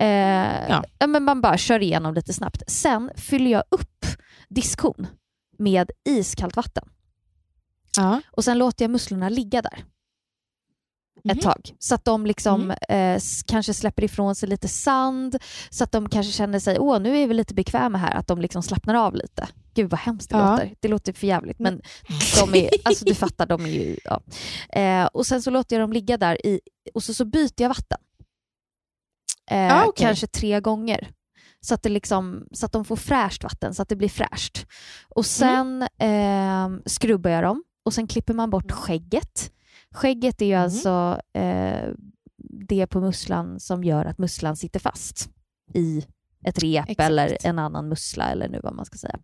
Eh, 0.00 0.68
ja. 0.98 1.06
men 1.06 1.24
man 1.24 1.40
bara 1.40 1.58
kör 1.58 1.82
igenom 1.82 2.14
lite 2.14 2.32
snabbt. 2.32 2.62
Sen 2.66 3.10
fyller 3.16 3.50
jag 3.50 3.62
upp 3.70 4.06
diskhon 4.48 5.06
med 5.58 5.90
iskallt 6.04 6.56
vatten. 6.56 6.88
Ja. 7.96 8.20
Och 8.30 8.44
sen 8.44 8.58
låter 8.58 8.84
jag 8.84 8.90
musslorna 8.90 9.28
ligga 9.28 9.62
där 9.62 9.84
ett 11.30 11.36
mhm. 11.36 11.42
tag. 11.42 11.74
Så 11.78 11.94
att 11.94 12.04
de 12.04 12.26
liksom, 12.26 12.72
mm. 12.88 13.16
eh, 13.16 13.22
kanske 13.46 13.74
släpper 13.74 14.04
ifrån 14.04 14.34
sig 14.34 14.48
lite 14.48 14.68
sand, 14.68 15.36
så 15.70 15.84
att 15.84 15.92
de 15.92 16.08
kanske 16.08 16.32
känner 16.32 16.58
sig, 16.58 16.78
åh 16.78 17.00
nu 17.00 17.18
är 17.18 17.26
vi 17.26 17.34
lite 17.34 17.54
bekväma 17.54 17.98
här, 17.98 18.14
att 18.14 18.26
de 18.26 18.40
liksom 18.40 18.62
slappnar 18.62 18.94
av 18.94 19.14
lite. 19.14 19.48
Gud 19.74 19.90
vad 19.90 20.00
hemskt 20.00 20.30
det 20.30 20.36
ja. 20.36 20.50
låter. 20.50 20.74
Det 20.80 20.88
låter 20.88 21.12
för 21.12 21.26
jävligt 21.26 21.58
men 21.58 21.82
de 22.40 22.54
är, 22.54 22.70
alltså 22.84 23.04
du 23.04 23.14
fattar, 23.14 23.46
de 23.46 23.64
är 23.64 23.70
ju... 23.70 23.96
Ja. 24.04 24.20
Eh, 24.80 25.06
och 25.06 25.26
sen 25.26 25.42
så 25.42 25.50
låter 25.50 25.76
jag 25.76 25.82
dem 25.82 25.92
ligga 25.92 26.16
där 26.16 26.46
i, 26.46 26.60
och 26.94 27.02
så, 27.02 27.14
så 27.14 27.24
byter 27.24 27.62
jag 27.62 27.68
vatten. 27.68 27.98
Eh, 29.50 29.76
ah, 29.76 29.86
okay. 29.86 30.06
Kanske 30.06 30.26
tre 30.26 30.60
gånger. 30.60 31.10
Så 31.60 31.74
att, 31.74 31.82
det 31.82 31.88
liksom, 31.88 32.46
så 32.52 32.66
att 32.66 32.72
de 32.72 32.84
får 32.84 32.96
fräscht 32.96 33.42
vatten, 33.42 33.74
så 33.74 33.82
att 33.82 33.88
det 33.88 33.96
blir 33.96 34.08
fräscht. 34.08 34.66
Och 35.08 35.26
sen 35.26 35.88
mm. 35.98 36.82
skrubbar 36.86 37.30
jag 37.30 37.42
dem 37.42 37.64
och 37.84 37.94
sen 37.94 38.06
klipper 38.06 38.34
man 38.34 38.50
bort 38.50 38.72
skägget 38.72 39.50
Skägget 39.94 40.42
är 40.42 40.46
ju 40.46 40.52
mm. 40.52 40.64
alltså 40.64 41.20
eh, 41.32 41.90
det 42.68 42.86
på 42.86 43.00
musslan 43.00 43.60
som 43.60 43.84
gör 43.84 44.04
att 44.04 44.18
musslan 44.18 44.56
sitter 44.56 44.80
fast 44.80 45.28
i 45.74 46.06
ett 46.44 46.58
rep 46.58 46.88
Exakt. 46.88 47.08
eller 47.08 47.46
en 47.46 47.58
annan 47.58 47.88
mussla 47.88 48.30
eller 48.30 48.48
nu 48.48 48.60
vad 48.62 48.74
man 48.74 48.84
ska 48.84 48.98
säga. 48.98 49.18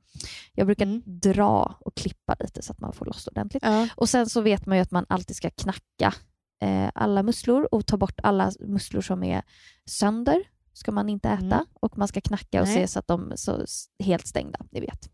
Jag 0.53 0.67
brukar 0.67 0.87
mm. 0.87 1.03
dra 1.05 1.79
och 1.81 1.95
klippa 1.95 2.37
lite 2.41 2.63
så 2.63 2.73
att 2.73 2.81
man 2.81 2.93
får 2.93 3.07
loss 3.07 3.27
ordentligt. 3.27 3.63
Ja. 3.63 3.89
Och 3.97 4.09
sen 4.09 4.29
så 4.29 4.41
vet 4.41 4.67
man 4.67 4.77
ju 4.77 4.83
att 4.83 4.91
man 4.91 5.07
alltid 5.09 5.37
ska 5.37 5.51
knacka 5.51 6.15
eh, 6.63 6.91
alla 6.95 7.23
musslor 7.23 7.69
och 7.71 7.87
ta 7.87 7.97
bort 7.97 8.21
alla 8.23 8.53
musslor 8.61 9.01
som 9.01 9.23
är 9.23 9.43
sönder 9.87 10.43
ska 10.73 10.93
man 10.93 11.09
inte 11.09 11.29
äta 11.29 11.45
mm. 11.45 11.67
och 11.81 11.99
man 11.99 12.09
ska 12.09 12.21
knacka 12.21 12.61
och 12.61 12.69
Nej. 12.69 12.77
se 12.77 12.89
så 12.89 12.99
att 12.99 13.07
de 13.07 13.33
är 13.33 14.03
helt 14.05 14.27
stängda, 14.27 14.59
ni 14.71 14.81
vet. 14.81 15.11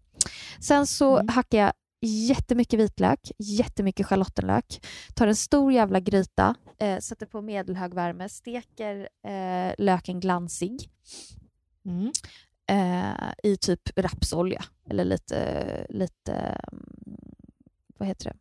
Sen 0.60 0.86
så 0.86 1.16
mm. 1.16 1.28
hackar 1.28 1.58
jag 1.58 1.72
jättemycket 2.06 2.80
vitlök, 2.80 3.30
jättemycket 3.38 4.06
schalottenlök, 4.06 4.86
tar 5.14 5.26
en 5.26 5.36
stor 5.36 5.72
jävla 5.72 6.00
gryta, 6.00 6.54
eh, 6.78 6.98
sätter 6.98 7.26
på 7.26 7.42
medelhög 7.42 7.94
värme, 7.94 8.28
steker 8.28 9.08
eh, 9.26 9.74
löken 9.78 10.20
glansig 10.20 10.90
mm. 11.84 12.12
eh, 12.70 13.50
i 13.50 13.56
typ 13.56 13.80
rapsolja 13.96 14.64
eller 14.90 15.04
lite, 15.04 15.86
lite, 15.90 16.32
mm, 16.72 16.84
vad 17.98 18.08
heter 18.08 18.24
det, 18.24 18.36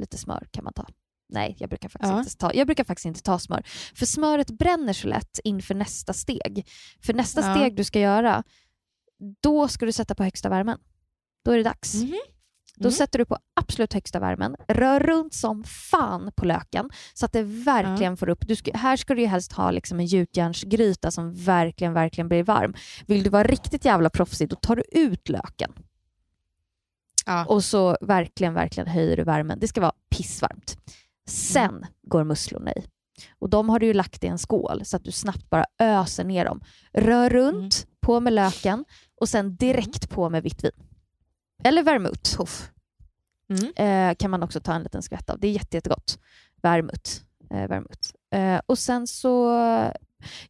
lite 0.00 0.18
smör 0.18 0.48
kan 0.50 0.64
man 0.64 0.72
ta. 0.72 0.86
Nej, 1.28 1.56
jag 1.58 1.68
brukar, 1.68 1.88
faktiskt 1.88 2.12
ja. 2.12 2.18
inte 2.18 2.36
ta, 2.36 2.54
jag 2.54 2.66
brukar 2.66 2.84
faktiskt 2.84 3.06
inte 3.06 3.22
ta 3.22 3.38
smör. 3.38 3.62
För 3.94 4.06
smöret 4.06 4.50
bränner 4.50 4.92
så 4.92 5.08
lätt 5.08 5.40
inför 5.44 5.74
nästa 5.74 6.12
steg. 6.12 6.68
För 7.00 7.14
nästa 7.14 7.40
ja. 7.40 7.54
steg 7.54 7.76
du 7.76 7.84
ska 7.84 8.00
göra, 8.00 8.42
då 9.40 9.68
ska 9.68 9.86
du 9.86 9.92
sätta 9.92 10.14
på 10.14 10.24
högsta 10.24 10.48
värmen. 10.48 10.78
Då 11.44 11.50
är 11.50 11.56
det 11.56 11.62
dags. 11.62 11.94
Mm 11.94 12.08
-hmm. 12.08 12.35
Då 12.76 12.88
mm. 12.88 12.92
sätter 12.92 13.18
du 13.18 13.24
på 13.24 13.38
absolut 13.60 13.92
högsta 13.92 14.20
värmen, 14.20 14.56
rör 14.68 15.00
runt 15.00 15.34
som 15.34 15.64
fan 15.64 16.30
på 16.36 16.44
löken 16.44 16.90
så 17.14 17.26
att 17.26 17.32
det 17.32 17.42
verkligen 17.42 18.12
ja. 18.12 18.16
får 18.16 18.28
upp... 18.28 18.48
Du 18.48 18.56
ska, 18.56 18.70
här 18.74 18.96
ska 18.96 19.14
du 19.14 19.20
ju 19.20 19.26
helst 19.26 19.52
ha 19.52 19.70
liksom 19.70 20.00
en 20.00 20.06
gjutjärnsgryta 20.06 21.10
som 21.10 21.34
verkligen, 21.34 21.92
verkligen 21.92 22.28
blir 22.28 22.42
varm. 22.42 22.74
Vill 23.06 23.22
du 23.22 23.30
vara 23.30 23.44
riktigt 23.44 23.84
jävla 23.84 24.10
proffsig, 24.10 24.48
då 24.48 24.56
tar 24.56 24.76
du 24.76 24.82
ut 24.92 25.28
löken. 25.28 25.72
Ja. 27.26 27.44
Och 27.44 27.64
så 27.64 27.96
verkligen, 28.00 28.54
verkligen 28.54 28.88
höjer 28.88 29.16
du 29.16 29.24
värmen. 29.24 29.58
Det 29.58 29.68
ska 29.68 29.80
vara 29.80 29.94
pissvarmt. 30.10 30.78
Sen 31.28 31.70
mm. 31.70 31.84
går 32.02 32.24
musslorna 32.24 32.72
i. 32.72 32.86
Och 33.38 33.50
de 33.50 33.68
har 33.68 33.78
du 33.78 33.86
ju 33.86 33.94
lagt 33.94 34.24
i 34.24 34.26
en 34.26 34.38
skål 34.38 34.84
så 34.84 34.96
att 34.96 35.04
du 35.04 35.12
snabbt 35.12 35.50
bara 35.50 35.64
öser 35.78 36.24
ner 36.24 36.44
dem. 36.44 36.60
Rör 36.92 37.30
runt, 37.30 37.84
mm. 37.84 37.96
på 38.00 38.20
med 38.20 38.32
löken 38.32 38.84
och 39.20 39.28
sen 39.28 39.56
direkt 39.56 40.10
på 40.10 40.30
med 40.30 40.42
vitt 40.42 40.64
vin. 40.64 40.85
Eller 41.66 41.82
vermouth. 41.82 42.40
Mm. 43.48 43.72
Eh, 43.76 44.16
kan 44.16 44.30
man 44.30 44.42
också 44.42 44.60
ta 44.60 44.74
en 44.74 44.82
liten 44.82 45.02
skvätt 45.02 45.30
av. 45.30 45.38
Det 45.40 45.48
är 45.48 45.52
jätte, 45.52 45.76
jättegott. 45.76 46.18
Vermouth. 46.62 47.10
Eh, 47.50 47.68
vermouth. 47.68 48.08
Eh, 48.30 48.60
och 48.66 48.78
sen 48.78 49.06
så, 49.06 49.50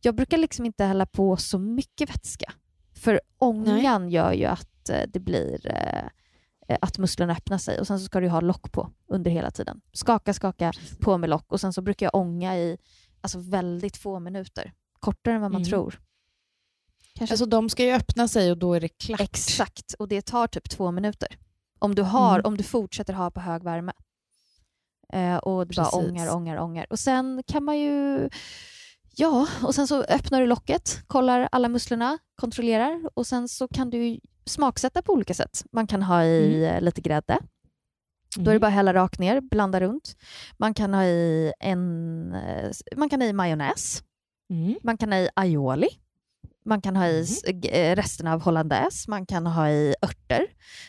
jag 0.00 0.14
brukar 0.14 0.38
liksom 0.38 0.64
inte 0.64 0.85
hälla 0.85 1.06
på 1.06 1.37
så 1.37 1.58
mycket 1.58 2.11
vätska. 2.11 2.52
För 2.94 3.20
ångan 3.38 4.02
Nej. 4.02 4.12
gör 4.12 4.32
ju 4.32 4.44
att 4.44 4.88
eh, 4.88 5.02
det 5.08 5.20
blir 5.20 5.70
eh, 5.70 6.76
att 6.80 6.99
musslorna 6.99 7.32
öppnar 7.32 7.58
sig 7.58 7.80
och 7.80 7.87
sen 7.87 7.99
så 7.99 8.04
ska 8.04 8.20
du 8.20 8.28
ha 8.28 8.40
lock 8.40 8.73
på 8.73 8.90
under 9.08 9.30
hela 9.30 9.50
tiden. 9.50 9.80
Skaka, 9.92 10.35
skaka, 10.35 10.73
på 11.00 11.18
med 11.18 11.30
lock 11.30 11.52
och 11.52 11.61
sen 11.61 11.73
så 11.73 11.82
brukar 11.82 12.06
jag 12.06 12.14
ånga 12.14 12.56
i 12.56 12.78
alltså 13.20 13.38
väldigt 13.38 13.96
få 13.96 14.18
minuter. 14.18 14.73
Kortare 15.00 15.35
än 15.35 15.40
vad 15.40 15.52
man 15.52 15.61
mm. 15.61 15.70
tror. 15.70 16.00
Kanske. 17.16 17.32
Alltså 17.32 17.46
de 17.46 17.68
ska 17.68 17.85
ju 17.85 17.92
öppna 17.92 18.28
sig 18.28 18.50
och 18.50 18.58
då 18.58 18.75
är 18.75 18.80
det 18.80 18.88
klart. 18.88 19.20
Exakt, 19.20 19.94
och 19.99 20.08
det 20.08 20.23
tar 20.23 20.46
typ 20.46 20.70
två 20.70 20.90
minuter. 20.90 21.28
Om 21.78 21.94
du, 21.94 22.02
har, 22.02 22.35
mm. 22.35 22.46
om 22.46 22.56
du 22.56 22.64
fortsätter 22.64 23.12
ha 23.12 23.30
på 23.30 23.40
hög 23.40 23.62
värme. 23.62 23.92
Eh, 25.12 25.37
och 25.37 25.66
du 25.66 25.76
bara 25.76 25.88
ångar, 25.88 26.35
ångar, 26.35 26.56
ångar. 26.56 26.87
Och 26.90 26.99
sen 26.99 27.42
kan 27.46 27.64
man 27.64 27.78
ju... 27.78 28.28
Ja, 29.18 29.46
och 29.62 29.75
sen 29.75 29.87
så 29.87 30.02
öppnar 30.02 30.40
du 30.40 30.46
locket, 30.46 31.02
kollar 31.06 31.49
alla 31.52 31.68
musslorna, 31.68 32.18
kontrollerar 32.35 33.11
och 33.14 33.26
sen 33.26 33.49
så 33.49 33.68
kan 33.68 33.90
du 33.90 34.20
smaksätta 34.44 35.02
på 35.02 35.12
olika 35.12 35.35
sätt. 35.35 35.64
Man 35.73 35.87
kan 35.87 36.02
ha 36.02 36.25
i 36.25 36.66
mm. 36.66 36.85
lite 36.85 37.00
grädde. 37.00 37.32
Mm. 37.32 37.46
Då 38.37 38.40
är 38.42 38.44
det 38.44 38.50
mm. 38.50 38.61
bara 38.61 38.66
att 38.66 38.73
hälla 38.73 38.94
rakt 38.94 39.18
ner, 39.18 39.40
blanda 39.40 39.80
runt. 39.80 40.16
Man 40.56 40.75
kan 40.75 40.94
ha 40.94 41.04
i, 41.04 41.52
en, 41.61 42.35
eh, 42.35 42.70
man 42.96 43.08
kan 43.08 43.20
ha 43.20 43.28
i 43.28 43.32
majonnäs. 43.32 44.02
Mm. 44.50 44.78
Man 44.82 44.96
kan 44.96 45.12
ha 45.12 45.18
i 45.18 45.28
aioli. 45.35 45.88
Man 46.66 46.80
kan 46.80 46.96
ha 46.96 47.06
i 47.06 47.26
mm. 47.46 47.62
Eh, 47.73 47.96
resten 47.96 48.26
av 48.26 48.42
hollandaise, 48.42 49.11
man 49.11 49.26
kan 49.26 49.46
ha 49.46 49.68
i 49.70 49.94
örter, 50.02 50.47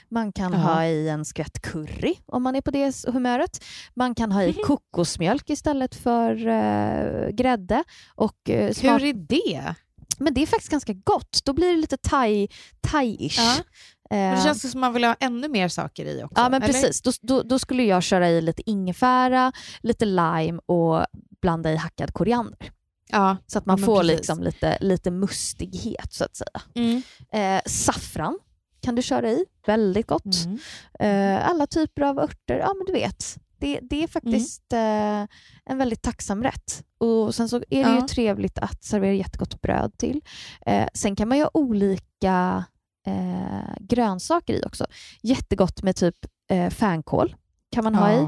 man 0.10 0.32
kan 0.32 0.54
Aha. 0.54 0.74
ha 0.74 0.86
i 0.86 1.10
en 1.10 1.26
skvätt 1.26 1.62
curry 1.62 2.16
om 2.26 2.44
man 2.44 2.56
är 2.56 2.62
på 2.62 2.72
det 2.72 3.06
humöret. 3.08 3.64
Man 3.94 4.16
kan 4.16 4.32
ha 4.32 4.44
i 4.44 4.50
mm. 4.50 4.64
kokosmjölk 4.66 5.50
istället 5.50 5.96
för 5.96 6.48
uh, 6.48 7.30
grädde. 7.30 7.84
Och, 8.16 8.50
uh, 8.50 8.56
Hur 8.56 9.04
är 9.04 9.14
det? 9.14 9.76
Men 10.20 10.34
det 10.34 10.42
är 10.42 10.48
faktiskt 10.48 10.72
ganska 10.72 10.94
gott. 10.94 11.40
Då 11.46 11.54
blir 11.54 11.68
det 11.68 11.82
lite 11.82 11.98
thai, 11.98 12.48
thai-ish. 12.82 13.64
Ja. 14.10 14.18
det 14.18 14.42
känns 14.44 14.62
som 14.62 14.70
att 14.70 14.76
man 14.76 14.94
vill 14.94 15.04
ha 15.04 15.16
ännu 15.20 15.48
mer 15.48 15.68
saker 15.68 16.06
i 16.06 16.24
också. 16.24 16.42
Ja, 16.42 16.50
men 16.50 16.64
eller? 16.64 16.74
precis. 16.74 17.02
Då, 17.02 17.12
då, 17.22 17.44
då, 17.44 17.60
skulle 17.60 17.84
jag 17.84 18.04
köra 18.04 18.30
i 18.30 18.42
lite 18.42 18.70
ingefära, 18.70 19.52
lite 19.82 20.06
lime 20.06 20.60
och 20.66 21.06
blanda 21.42 21.72
i 21.72 21.76
hackad 21.76 22.14
koriander. 22.14 22.72
Ja, 23.10 23.38
så 23.48 23.58
att 23.58 23.66
man 23.66 23.78
får 23.78 24.04
liksom 24.04 24.44
lite, 24.44 24.78
lite 24.82 25.12
mustighet 25.12 26.14
så 26.14 26.24
att 26.24 26.36
säga. 26.36 26.62
Mm. 26.76 27.02
Eh, 27.32 27.62
saffran 27.66 28.40
kan 28.82 28.96
du 28.96 29.02
köra 29.02 29.30
i, 29.30 29.46
väldigt 29.66 30.08
gott. 30.08 30.46
Mm. 30.46 30.60
Eh, 31.00 31.50
alla 31.50 31.68
typer 31.68 32.02
av 32.02 32.20
örter, 32.20 32.58
ja 32.60 32.74
men 32.74 32.86
du 32.86 32.94
vet. 32.94 33.38
Det, 33.60 33.80
det 33.82 34.04
är 34.04 34.08
faktiskt 34.08 34.74
mm. 34.74 35.22
eh, 35.22 35.28
en 35.66 35.78
väldigt 35.78 36.02
tacksam 36.02 36.44
rätt. 36.44 36.84
Och 36.98 37.36
Sen 37.36 37.50
så 37.50 37.56
är 37.58 37.84
det 37.84 37.90
ja. 37.90 37.96
ju 37.96 38.08
trevligt 38.08 38.60
att 38.60 38.84
servera 38.84 39.14
jättegott 39.14 39.62
bröd 39.62 39.98
till. 39.98 40.22
Eh, 40.66 40.88
sen 40.94 41.16
kan 41.16 41.28
man 41.30 41.40
ha 41.40 41.50
olika 41.54 42.66
eh, 43.08 43.76
grönsaker 43.80 44.54
i 44.54 44.64
också. 44.66 44.86
Jättegott 45.22 45.84
med 45.84 45.96
typ 45.96 46.16
eh, 46.52 46.70
fänkål 46.70 47.36
kan 47.72 47.84
man 47.84 47.96
ha 47.96 48.12
i. 48.12 48.28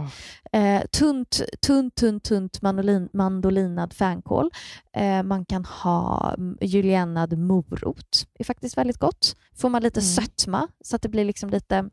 Eh, 0.51 0.81
tunt, 0.91 1.41
tunt, 1.61 1.95
tunt, 1.95 2.23
tunt 2.23 2.61
mandolin, 2.61 3.09
mandolinad 3.13 3.93
fänkål. 3.93 4.49
Eh, 4.93 5.23
man 5.23 5.45
kan 5.45 5.65
ha 5.65 6.35
juliennad 6.61 7.37
morot. 7.37 8.25
Det 8.33 8.41
är 8.41 8.45
faktiskt 8.45 8.77
väldigt 8.77 8.97
gott. 8.97 9.35
Får 9.55 9.69
man 9.69 9.81
lite 9.81 9.99
mm. 9.99 10.07
sötma 10.07 10.67
så 10.81 10.95
att 10.95 11.01
det 11.01 11.09
blir 11.09 11.25
liksom 11.25 11.49
lite... 11.49 11.89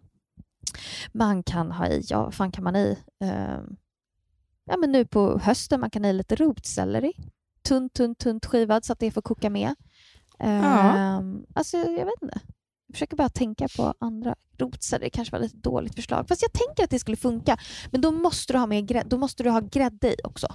Man 1.12 1.42
kan 1.42 1.72
ha 1.72 1.86
i, 1.86 2.04
ja 2.08 2.22
vad 2.22 2.34
fan 2.34 2.52
kan 2.52 2.64
man 2.64 2.76
i? 2.76 2.98
Eh, 3.24 3.60
ja 4.64 4.76
men 4.76 4.92
nu 4.92 5.04
på 5.04 5.38
hösten 5.38 5.80
man 5.80 5.90
kan 5.90 6.04
ha 6.04 6.10
i 6.10 6.12
lite 6.12 6.36
rotselleri. 6.36 7.12
Tunt, 7.68 7.94
tunt, 7.94 8.18
tunt 8.18 8.46
skivad 8.46 8.84
så 8.84 8.92
att 8.92 8.98
det 8.98 9.10
får 9.10 9.22
koka 9.22 9.50
med. 9.50 9.74
Ja. 10.38 10.46
Ehm, 10.46 11.46
alltså 11.54 11.76
jag 11.76 12.04
vet 12.04 12.22
inte. 12.22 12.40
Försöker 12.96 13.16
bara 13.16 13.28
tänka 13.28 13.68
på 13.76 13.94
andra 13.98 14.34
rotser. 14.58 14.98
Det 14.98 15.10
kanske 15.10 15.38
var 15.38 15.44
ett 15.44 15.62
dåligt 15.62 15.94
förslag. 15.94 16.28
Fast 16.28 16.42
jag 16.42 16.52
tänker 16.52 16.84
att 16.84 16.90
det 16.90 16.98
skulle 16.98 17.16
funka. 17.16 17.58
Men 17.90 18.00
då 18.00 18.10
måste 18.10 18.52
du 18.52 18.58
ha, 18.58 18.66
med 18.66 18.88
grädde, 18.88 19.08
då 19.08 19.18
måste 19.18 19.42
du 19.42 19.50
ha 19.50 19.60
grädde 19.60 20.12
i 20.12 20.16
också. 20.24 20.54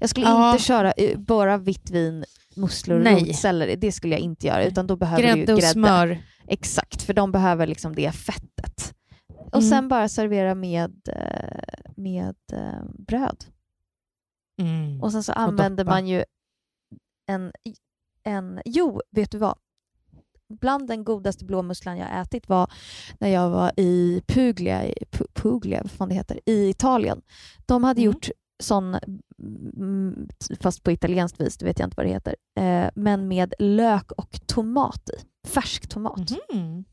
Jag 0.00 0.10
skulle 0.10 0.26
ja. 0.26 0.52
inte 0.52 0.64
köra 0.64 0.92
bara 1.16 1.58
vitt 1.58 1.90
vin, 1.90 2.24
musslor 2.56 3.00
och 3.00 3.06
rotselleri. 3.06 3.76
Det 3.76 3.92
skulle 3.92 4.14
jag 4.14 4.20
inte 4.20 4.46
göra. 4.46 4.64
Utan 4.64 4.86
då 4.86 4.96
behöver 4.96 5.22
grädde 5.22 5.40
du 5.40 5.46
grädde. 5.46 5.54
och 5.54 5.62
smör. 5.62 6.18
Exakt, 6.46 7.02
för 7.02 7.14
de 7.14 7.32
behöver 7.32 7.66
liksom 7.66 7.94
det 7.94 8.12
fettet. 8.12 8.94
Och 9.28 9.54
mm. 9.54 9.70
sen 9.70 9.88
bara 9.88 10.08
servera 10.08 10.54
med, 10.54 11.08
eh, 11.08 11.92
med 11.96 12.36
eh, 12.52 12.84
bröd. 12.98 13.44
Mm. 14.60 15.02
Och 15.02 15.12
sen 15.12 15.22
så 15.22 15.32
använder 15.32 15.84
man 15.84 16.06
ju 16.06 16.24
en, 17.26 17.52
en... 18.22 18.60
Jo, 18.64 19.00
vet 19.10 19.30
du 19.30 19.38
vad? 19.38 19.58
Bland 20.50 20.88
den 20.88 21.04
godaste 21.04 21.44
blåmusslan 21.44 21.98
jag 21.98 22.20
ätit 22.20 22.48
var 22.48 22.72
när 23.18 23.28
jag 23.28 23.50
var 23.50 23.72
i 23.76 24.22
Puglia, 24.26 24.94
Puglia 25.34 25.82
vad 25.82 25.90
fan 25.90 26.08
det 26.08 26.14
heter, 26.14 26.40
i 26.46 26.68
Italien. 26.68 27.22
De 27.66 27.84
hade 27.84 28.00
mm. 28.00 28.12
gjort 28.12 28.28
sån, 28.62 28.98
mm, 29.76 30.28
fast 30.60 30.82
på 30.82 30.90
italienskt 30.92 31.40
vis, 31.40 31.56
det 31.56 31.64
vet 31.64 31.78
jag 31.78 31.86
inte 31.86 31.96
vad 31.96 32.06
det 32.06 32.12
heter, 32.12 32.36
eh, 32.58 32.90
men 32.94 33.28
med 33.28 33.54
lök 33.58 34.12
och 34.12 34.40
tomat 34.46 35.10
i. 35.10 35.48
Färsk 35.48 35.88
tomat. 35.88 36.30
Mm. 36.52 36.84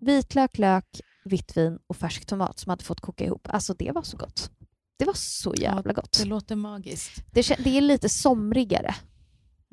Vitlök, 0.00 0.58
lök, 0.58 1.00
vitt 1.24 1.56
vin 1.56 1.78
och 1.86 1.96
färsk 1.96 2.26
tomat 2.26 2.58
som 2.58 2.70
hade 2.70 2.84
fått 2.84 3.00
koka 3.00 3.24
ihop. 3.24 3.48
Alltså 3.50 3.74
det 3.74 3.92
var 3.92 4.02
så 4.02 4.16
gott. 4.16 4.50
Det 4.98 5.04
var 5.04 5.14
så 5.14 5.54
jävla 5.54 5.90
ja, 5.90 5.92
gott. 5.92 6.18
Det 6.18 6.24
låter 6.24 6.56
magiskt. 6.56 7.24
Det, 7.32 7.56
det 7.64 7.76
är 7.76 7.80
lite 7.80 8.08
somrigare. 8.08 8.94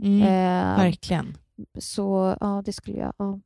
Mm, 0.03 0.21
eh, 0.21 0.77
verkligen. 0.77 1.37
Så 1.79 2.37
ja, 2.39 2.61
det 2.65 2.73
skulle 2.73 2.97
jag... 2.97 3.13
Ja. 3.17 3.39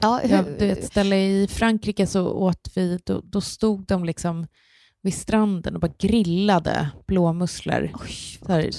Ja, 0.00 0.20
hur... 0.22 0.30
ja, 0.30 0.42
du 0.42 0.66
vet, 0.66 0.84
ställe 0.84 1.16
i 1.16 1.48
Frankrike 1.48 2.06
så 2.06 2.30
åt 2.30 2.70
vi, 2.74 2.98
då, 3.04 3.20
då 3.24 3.40
stod 3.40 3.86
de 3.86 4.04
liksom 4.04 4.46
vid 5.02 5.14
stranden 5.14 5.74
och 5.74 5.80
bara 5.80 5.92
grillade 5.98 6.90
blåmusslor. 7.06 7.90
Oj, 8.48 8.72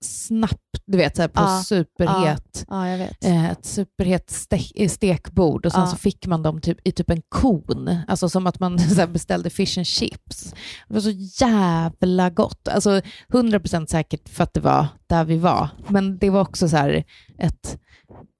snabbt, 0.00 0.82
du 0.86 0.98
vet, 0.98 1.16
så 1.16 1.22
här 1.22 1.28
på 1.28 1.40
ja, 1.40 1.62
superhet, 1.66 2.64
ja, 2.68 2.88
ja, 2.88 3.06
eh, 3.20 3.50
ett 3.50 3.64
superhet 3.64 4.30
stek, 4.30 4.72
eh, 4.74 4.88
stekbord 4.88 5.66
och 5.66 5.72
sen 5.72 5.88
så 5.88 5.96
fick 5.96 6.26
man 6.26 6.42
dem 6.42 6.60
typ, 6.60 6.78
i 6.88 6.92
typ 6.92 7.10
en 7.10 7.22
kon, 7.28 7.96
alltså 8.08 8.28
som 8.28 8.46
att 8.46 8.60
man 8.60 8.78
så 8.96 9.06
beställde 9.06 9.50
fish 9.50 9.78
and 9.78 9.86
chips. 9.86 10.54
Det 10.88 10.94
var 10.94 11.00
så 11.00 11.44
jävla 11.44 12.30
gott. 12.30 12.68
Alltså 12.68 13.00
100% 13.28 13.86
säkert 13.86 14.28
för 14.28 14.44
att 14.44 14.54
det 14.54 14.60
var 14.60 14.86
där 15.06 15.24
vi 15.24 15.38
var, 15.38 15.68
men 15.88 16.18
det 16.18 16.30
var 16.30 16.40
också 16.40 16.68
så 16.68 16.76
här 16.76 17.04
ett 17.38 17.78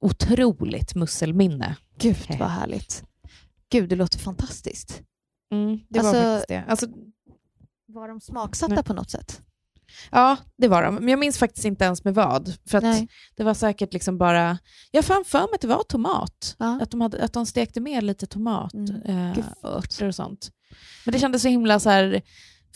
otroligt 0.00 0.94
musselminne. 0.94 1.76
Gud 1.98 2.16
vad 2.38 2.48
härligt. 2.48 3.04
Gud, 3.70 3.88
det 3.88 3.96
låter 3.96 4.18
fantastiskt. 4.18 5.02
Mm, 5.52 5.78
det 5.88 5.98
alltså, 5.98 6.14
var 6.14 6.22
faktiskt 6.22 6.48
det. 6.48 6.64
Alltså, 6.70 6.86
var 7.86 8.08
de 8.08 8.20
smaksatta 8.20 8.74
nej. 8.74 8.84
på 8.84 8.94
något 8.94 9.10
sätt? 9.10 9.42
Ja, 10.10 10.36
det 10.56 10.68
var 10.68 10.82
de. 10.82 10.94
Men 10.94 11.08
jag 11.08 11.18
minns 11.18 11.38
faktiskt 11.38 11.64
inte 11.64 11.84
ens 11.84 12.04
med 12.04 12.14
vad. 12.14 12.54
För 12.68 12.78
att 12.78 13.06
det 13.36 13.44
var 13.44 13.54
säkert 13.54 13.92
liksom 13.92 14.18
bara... 14.18 14.58
Jag 14.90 15.04
fann 15.04 15.24
för 15.26 15.38
mig 15.38 15.48
att 15.54 15.60
det 15.60 15.68
var 15.68 15.82
tomat. 15.82 16.56
Ja. 16.58 16.78
Att, 16.82 16.90
de 16.90 17.00
hade, 17.00 17.24
att 17.24 17.32
de 17.32 17.46
stekte 17.46 17.80
med 17.80 18.04
lite 18.04 18.26
tomat 18.26 18.74
mm. 18.74 19.32
eh, 19.32 19.44
och 19.62 20.14
sånt. 20.14 20.50
Men 21.04 21.12
det 21.12 21.18
kändes 21.18 21.42
så 21.42 21.48
himla 21.48 21.80
så 21.80 21.90
här 21.90 22.22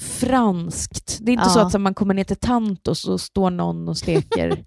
franskt. 0.00 1.18
Det 1.20 1.30
är 1.30 1.32
inte 1.32 1.44
ja. 1.46 1.50
så 1.50 1.60
att 1.60 1.72
så, 1.72 1.78
man 1.78 1.94
kommer 1.94 2.14
ner 2.14 2.24
till 2.24 2.36
Tantos 2.36 3.08
och 3.08 3.20
står 3.20 3.50
någon 3.50 3.88
och 3.88 3.96
steker 3.96 4.62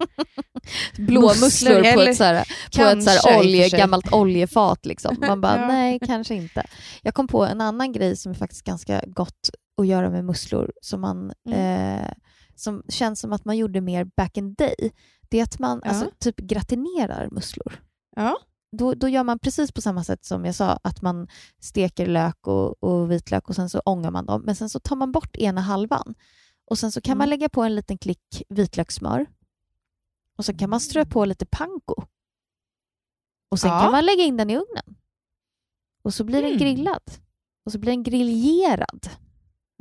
blåmusslor 0.98 1.94
på 1.94 2.00
ett, 2.00 2.16
så 2.16 2.24
här, 2.24 2.44
på 2.76 2.82
ett 2.82 3.04
så 3.04 3.10
här 3.10 3.38
olje, 3.38 3.68
gammalt 3.68 4.12
oljefat. 4.12 4.86
Liksom. 4.86 5.16
Man 5.20 5.40
bara, 5.40 5.56
ja. 5.60 5.66
nej, 5.66 5.98
kanske 6.06 6.34
inte. 6.34 6.66
Jag 7.02 7.14
kom 7.14 7.28
på 7.28 7.44
en 7.44 7.60
annan 7.60 7.92
grej 7.92 8.16
som 8.16 8.32
är 8.32 8.36
faktiskt 8.36 8.64
ganska 8.64 9.04
gott 9.06 9.50
att 9.80 9.86
göra 9.86 10.10
med 10.10 10.24
musslor, 10.24 10.72
som, 10.82 11.00
man, 11.00 11.32
mm. 11.48 11.98
eh, 12.00 12.10
som 12.56 12.82
känns 12.88 13.20
som 13.20 13.32
att 13.32 13.44
man 13.44 13.56
gjorde 13.56 13.80
mer 13.80 14.04
back 14.16 14.36
in 14.36 14.54
day. 14.54 14.90
Det 15.28 15.38
är 15.38 15.42
att 15.42 15.58
man 15.58 15.80
ja. 15.84 15.90
alltså, 15.90 16.10
typ 16.18 16.36
gratinerar 16.36 17.28
musslor. 17.30 17.80
Ja 18.16 18.38
då, 18.76 18.94
då 18.94 19.08
gör 19.08 19.24
man 19.24 19.38
precis 19.38 19.72
på 19.72 19.80
samma 19.80 20.04
sätt 20.04 20.24
som 20.24 20.44
jag 20.44 20.54
sa, 20.54 20.78
att 20.82 21.02
man 21.02 21.28
steker 21.60 22.06
lök 22.06 22.46
och, 22.46 22.82
och 22.82 23.10
vitlök 23.10 23.48
och 23.48 23.54
sen 23.54 23.70
så 23.70 23.80
ångar 23.80 24.10
man 24.10 24.26
dem, 24.26 24.42
men 24.42 24.56
sen 24.56 24.70
så 24.70 24.80
tar 24.80 24.96
man 24.96 25.12
bort 25.12 25.36
ena 25.36 25.60
halvan 25.60 26.14
och 26.70 26.78
sen 26.78 26.92
så 26.92 27.00
kan 27.00 27.12
mm. 27.12 27.18
man 27.18 27.28
lägga 27.28 27.48
på 27.48 27.62
en 27.62 27.74
liten 27.74 27.98
klick 27.98 28.42
vitlökssmör 28.48 29.26
och 30.36 30.44
så 30.44 30.54
kan 30.54 30.70
man 30.70 30.80
strö 30.80 31.04
på 31.04 31.24
lite 31.24 31.46
panko 31.46 32.04
och 33.50 33.60
sen 33.60 33.70
ja. 33.70 33.80
kan 33.80 33.92
man 33.92 34.06
lägga 34.06 34.22
in 34.22 34.36
den 34.36 34.50
i 34.50 34.56
ugnen 34.56 34.96
och 36.02 36.14
så 36.14 36.24
blir 36.24 36.38
mm. 36.38 36.50
den 36.50 36.58
grillad 36.58 37.10
och 37.64 37.72
så 37.72 37.78
blir 37.78 37.92
den 37.92 38.02
griljerad. 38.02 39.10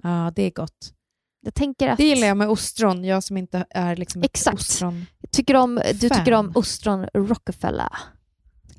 Ja, 0.04 0.32
det 0.36 0.44
är 0.44 0.52
gott. 0.52 0.94
Jag 1.42 1.54
tänker 1.54 1.90
att... 1.90 1.98
Det 1.98 2.04
gillar 2.04 2.28
jag 2.28 2.38
med 2.38 2.50
ostron, 2.50 3.04
jag 3.04 3.24
som 3.24 3.38
inte 3.38 3.66
är 3.70 3.96
liksom 3.96 4.24
Exakt. 4.24 4.60
ostron 4.60 5.06
om, 5.56 5.82
Du 5.94 6.10
tycker 6.10 6.34
om 6.34 6.52
ostron 6.56 7.08
Rockefeller. 7.14 7.90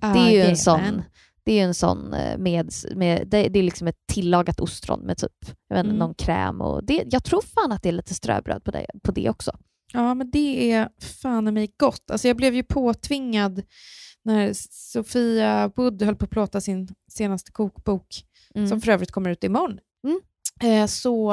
Det 0.01 0.07
är 0.07 0.31
ju 0.31 0.41
en 0.41 0.57
sån, 0.57 1.03
det 1.45 1.61
är 1.61 1.65
en 1.65 1.75
sån 1.75 2.15
eh, 2.15 2.39
med, 2.39 2.71
med 2.97 3.29
det, 3.29 3.49
det, 3.49 3.59
är 3.59 3.63
liksom 3.63 3.89
ett 3.89 4.07
tillagat 4.07 4.61
ostron 4.61 5.01
med 5.01 5.19
typ 5.19 5.33
jag 5.69 5.77
vet, 5.77 5.85
mm. 5.85 5.97
någon 5.97 6.15
kräm 6.15 6.61
och 6.61 6.85
det, 6.85 7.05
jag 7.11 7.25
tror 7.25 7.43
fan 7.43 7.73
att 7.73 7.83
det 7.83 7.89
är 7.89 7.93
lite 7.93 8.15
ströbröd 8.15 8.65
på 8.65 8.71
det, 8.71 8.87
på 9.03 9.13
det 9.13 9.31
också. 9.31 9.53
Ja, 9.93 10.15
men 10.15 10.31
det 10.31 10.73
är 10.73 10.89
fan 11.23 11.55
mig 11.55 11.75
gott. 11.77 12.11
Alltså 12.11 12.29
jag 12.29 12.37
blev 12.37 12.55
ju 12.55 12.63
påtvingad 12.63 13.63
när 14.25 14.53
Sofia 14.71 15.73
Wood 15.77 16.03
höll 16.03 16.17
på 16.17 16.25
att 16.25 16.31
plåta 16.31 16.61
sin 16.61 16.89
senaste 17.13 17.53
kokbok, 17.53 18.25
mm. 18.55 18.69
som 18.69 18.81
för 18.81 18.93
övrigt 18.93 19.11
kommer 19.11 19.31
ut 19.31 19.45
imorgon. 19.45 19.79
Mm. 20.05 20.21
Eh, 20.63 20.87
så 20.87 21.27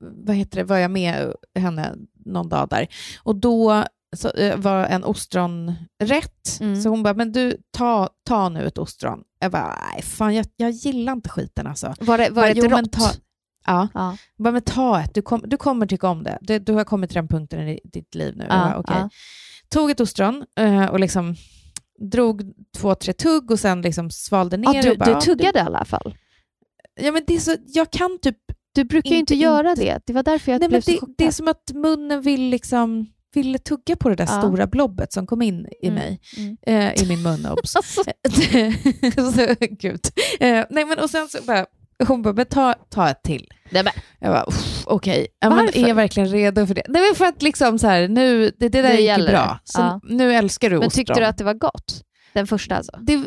vad 0.00 0.36
heter 0.36 0.56
det, 0.56 0.64
var 0.64 0.76
jag 0.76 0.90
med 0.90 1.32
henne 1.54 1.94
någon 2.24 2.48
dag 2.48 2.68
där. 2.68 2.88
Och 3.22 3.36
då 3.36 3.84
så, 4.16 4.28
uh, 4.28 4.56
var 4.56 4.84
en 4.84 5.04
ostronrätt. 5.04 6.60
Mm. 6.60 6.82
Så 6.82 6.88
hon 6.88 7.02
bara, 7.02 7.14
men 7.14 7.32
du, 7.32 7.56
ta, 7.70 8.08
ta 8.24 8.48
nu 8.48 8.66
ett 8.66 8.78
ostron. 8.78 9.22
Jag 9.40 9.52
bara, 9.52 9.78
nej 9.92 10.02
fan 10.02 10.34
jag, 10.34 10.46
jag 10.56 10.70
gillar 10.70 11.12
inte 11.12 11.28
skiten 11.28 11.66
alltså. 11.66 11.94
Var 12.00 12.18
det, 12.18 12.30
var 12.30 12.42
det 12.42 12.50
ett 12.50 12.72
rått? 12.72 12.92
Ta, 12.92 13.10
ja. 13.66 13.88
ja. 13.94 14.16
Bara, 14.38 14.52
men 14.52 14.62
ta 14.62 15.00
ett, 15.00 15.14
du, 15.14 15.22
kom, 15.22 15.42
du 15.46 15.56
kommer 15.56 15.86
tycka 15.86 16.08
om 16.08 16.22
det. 16.22 16.38
Du, 16.40 16.58
du 16.58 16.72
har 16.72 16.84
kommit 16.84 17.10
till 17.10 17.14
den 17.14 17.28
punkten 17.28 17.68
i 17.68 17.80
ditt 17.84 18.14
liv 18.14 18.36
nu. 18.36 18.46
Ja, 18.48 18.56
bara, 18.56 18.78
okay. 18.78 18.98
ja. 18.98 19.10
Tog 19.68 19.90
ett 19.90 20.00
ostron 20.00 20.44
uh, 20.60 20.86
och 20.86 21.00
liksom 21.00 21.36
drog 22.10 22.42
två, 22.76 22.94
tre 22.94 23.12
tugg 23.12 23.50
och 23.50 23.60
sen 23.60 23.82
liksom 23.82 24.10
svalde 24.10 24.56
ner. 24.56 24.74
Ja, 24.74 24.82
du, 24.82 24.96
bara, 24.96 25.14
du 25.14 25.20
tuggade 25.20 25.58
i 25.58 25.62
alla 25.62 25.84
fall? 25.84 26.14
Ja, 27.00 27.12
men 27.12 27.22
det 27.26 27.34
är 27.34 27.40
så, 27.40 27.56
jag 27.66 27.90
kan 27.90 28.18
typ 28.22 28.36
Du 28.74 28.84
brukar 28.84 29.10
ju 29.10 29.16
inte 29.16 29.34
göra 29.34 29.74
det. 29.74 30.00
Det 30.06 30.12
var 30.12 30.22
därför 30.22 30.52
jag 30.52 30.60
nej, 30.60 30.68
blev 30.68 30.82
men 30.86 30.98
så 30.98 31.06
det, 31.06 31.14
det 31.18 31.26
är 31.26 31.30
som 31.30 31.48
att 31.48 31.70
munnen 31.74 32.22
vill 32.22 32.42
liksom 32.50 33.06
ville 33.34 33.58
tugga 33.58 33.96
på 33.96 34.08
det 34.08 34.14
där 34.14 34.26
ja. 34.28 34.38
stora 34.38 34.66
blobbet 34.66 35.12
som 35.12 35.26
kom 35.26 35.42
in 35.42 35.66
i 35.82 35.86
mm. 35.86 35.94
mig, 35.94 36.20
mm. 36.36 36.56
Eh, 36.62 37.02
i 37.02 37.06
min 37.08 37.22
mun. 37.22 37.46
alltså. 37.74 37.82
så, 39.32 39.54
gud. 39.70 40.00
Eh, 40.40 40.64
nej, 40.70 40.84
men, 40.84 40.98
och 40.98 41.10
sen 41.10 41.28
så 41.28 41.42
bara, 41.42 41.66
hon 42.06 42.22
bara, 42.22 42.34
men 42.34 42.46
ta, 42.46 42.74
ta 42.88 43.10
ett 43.10 43.22
till. 43.22 43.48
Nej, 43.70 43.84
men. 43.84 43.92
Jag 44.18 44.32
bara, 44.32 44.44
okej, 44.86 45.26
okay. 45.40 45.66
ja, 45.74 45.82
är 45.82 45.88
jag 45.88 45.94
verkligen 45.94 46.28
redo 46.28 46.66
för 46.66 46.74
det? 46.74 46.82
Nej, 46.88 47.02
men 47.02 47.14
för 47.14 47.24
att 47.24 47.42
liksom 47.42 47.78
så 47.78 47.86
här, 47.86 48.08
nu, 48.08 48.52
det, 48.58 48.68
det 48.68 48.82
där 48.82 48.88
det 48.88 49.00
gick 49.00 49.28
bra, 49.28 49.58
så 49.64 49.80
ja. 49.80 50.00
nu 50.04 50.34
älskar 50.34 50.70
du 50.70 50.78
Men 50.78 50.86
ostron. 50.86 51.04
tyckte 51.04 51.20
du 51.20 51.26
att 51.26 51.38
det 51.38 51.44
var 51.44 51.54
gott? 51.54 52.04
Den 52.32 52.46
första 52.46 52.76
alltså? 52.76 52.92
Det, 53.00 53.24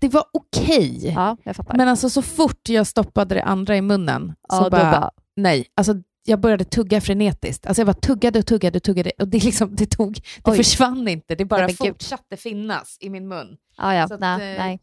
det 0.00 0.08
var 0.08 0.24
okej, 0.32 0.96
okay. 0.98 1.10
ja, 1.10 1.36
men 1.74 1.88
alltså 1.88 2.10
så 2.10 2.22
fort 2.22 2.68
jag 2.68 2.86
stoppade 2.86 3.34
det 3.34 3.42
andra 3.42 3.76
i 3.76 3.82
munnen 3.82 4.34
så 4.52 4.60
bara, 4.60 4.70
bara, 4.70 5.10
nej, 5.36 5.66
alltså 5.76 5.94
jag 6.24 6.40
började 6.40 6.64
tugga 6.64 7.00
frenetiskt. 7.00 7.66
Alltså 7.66 7.80
jag 7.80 7.86
bara 7.86 8.00
tuggade 8.00 8.38
och 8.38 8.46
tuggade 8.46 8.78
och 8.78 8.82
tuggade 8.82 9.12
och 9.18 9.28
det, 9.28 9.44
liksom, 9.44 9.76
det, 9.76 9.86
tog, 9.86 10.20
det 10.44 10.54
försvann 10.54 11.08
inte. 11.08 11.34
Det 11.34 11.44
bara 11.44 11.66
nej, 11.66 11.76
fortsatte 11.76 12.36
finnas 12.36 12.96
i 13.00 13.10
min 13.10 13.28
mun. 13.28 13.56
Ah, 13.76 13.94
ja. 13.94 14.04
att, 14.04 14.20
nej, 14.20 14.52
eh, 14.52 14.58
nej. 14.58 14.80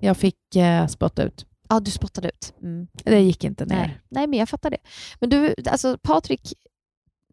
Jag 0.00 0.16
fick 0.16 0.56
eh, 0.56 0.86
spotta 0.86 1.22
ut. 1.22 1.46
Ja, 1.68 1.80
du 1.80 1.90
spottade 1.90 2.28
ut. 2.28 2.54
Mm. 2.62 2.86
Det 3.04 3.20
gick 3.20 3.44
inte 3.44 3.64
ner. 3.64 3.76
Nej. 3.76 4.00
nej, 4.08 4.26
men 4.26 4.38
jag 4.38 4.48
fattar 4.48 4.70
det. 4.70 4.78
Men 5.20 5.30
du, 5.30 5.54
alltså 5.66 5.98
Patrik, 6.02 6.52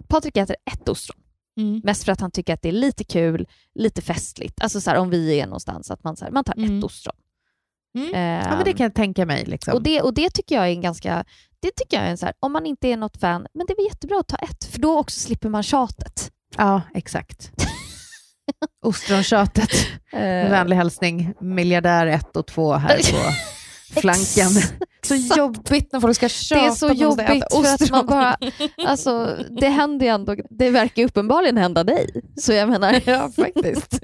Patrik 0.07 0.37
äter 0.37 0.55
ett 0.73 0.89
ostron. 0.89 1.17
Mm. 1.57 1.81
Mest 1.83 2.03
för 2.03 2.11
att 2.11 2.21
han 2.21 2.31
tycker 2.31 2.53
att 2.53 2.61
det 2.61 2.69
är 2.69 2.73
lite 2.73 3.03
kul, 3.03 3.47
lite 3.75 4.01
festligt. 4.01 4.61
Alltså 4.61 4.81
så 4.81 4.89
här, 4.89 4.97
om 4.97 5.09
vi 5.09 5.39
är 5.39 5.45
någonstans, 5.45 5.91
att 5.91 6.03
man, 6.03 6.15
så 6.17 6.25
här, 6.25 6.31
man 6.31 6.43
tar 6.43 6.53
mm. 6.57 6.77
ett 6.77 6.83
ostron. 6.83 7.15
Mm. 7.97 8.07
Um, 8.07 8.49
ja, 8.49 8.55
men 8.55 8.65
det 8.65 8.73
kan 8.73 8.83
jag 8.83 8.93
tänka 8.93 9.25
mig. 9.25 9.45
Liksom. 9.45 9.73
Och, 9.73 9.83
det, 9.83 10.01
och 10.01 10.13
det 10.13 10.29
tycker 10.29 10.55
jag 10.55 10.65
är 10.65 10.71
en 10.71 10.81
ganska 10.81 11.25
det 11.61 11.71
tycker 11.75 11.97
jag 11.97 12.05
är 12.05 12.09
en 12.09 12.17
så 12.17 12.25
här, 12.25 12.35
om 12.39 12.51
man 12.51 12.65
inte 12.65 12.87
är 12.87 12.97
något 12.97 13.17
fan, 13.17 13.47
men 13.53 13.65
det 13.67 13.73
är 13.73 13.75
väl 13.75 13.85
jättebra 13.85 14.19
att 14.19 14.27
ta 14.27 14.37
ett, 14.37 14.65
för 14.65 14.79
då 14.79 14.99
också 14.99 15.19
slipper 15.19 15.49
man 15.49 15.63
tjatet. 15.63 16.31
Ja, 16.57 16.81
exakt. 16.93 17.51
Ostrontjatet. 18.85 19.71
Med 20.11 20.49
vänlig 20.49 20.75
hälsning, 20.75 21.33
miljardär 21.41 22.07
1 22.07 22.37
och 22.37 22.47
2 22.47 22.73
här 22.73 22.97
på 22.97 23.31
flanken. 23.93 24.49
Så 25.01 25.15
jobbigt 25.15 25.93
när 25.93 25.99
folk 25.99 26.15
ska 26.15 26.29
tjata 26.29 26.61
Det 26.61 26.67
är 26.67 26.71
så 26.71 26.87
jobbigt 26.87 27.43
för 27.53 27.83
att 27.83 27.91
man 27.91 28.05
bara, 28.05 28.37
alltså 28.85 29.37
det 29.59 29.67
händer 29.67 30.05
ju 30.05 30.11
ändå, 30.11 30.35
det 30.49 30.69
verkar 30.69 31.03
uppenbarligen 31.03 31.57
hända 31.57 31.83
dig. 31.83 32.21
Så 32.35 32.53
jag 32.53 32.69
menar. 32.69 33.01
Ja, 33.09 33.31
faktiskt. 33.35 33.99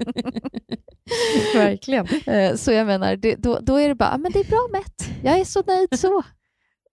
Verkligen. 1.54 2.06
Eh, 2.26 2.56
så 2.56 2.72
jag 2.72 2.86
menar, 2.86 3.16
det, 3.16 3.34
då, 3.34 3.58
då 3.62 3.76
är 3.76 3.88
det 3.88 3.94
bara, 3.94 4.18
men 4.18 4.32
det 4.32 4.38
är 4.38 4.44
bra 4.44 4.68
mätt. 4.72 5.10
Jag 5.22 5.38
är 5.38 5.44
så 5.44 5.62
nöjd 5.66 5.98
så. 5.98 6.22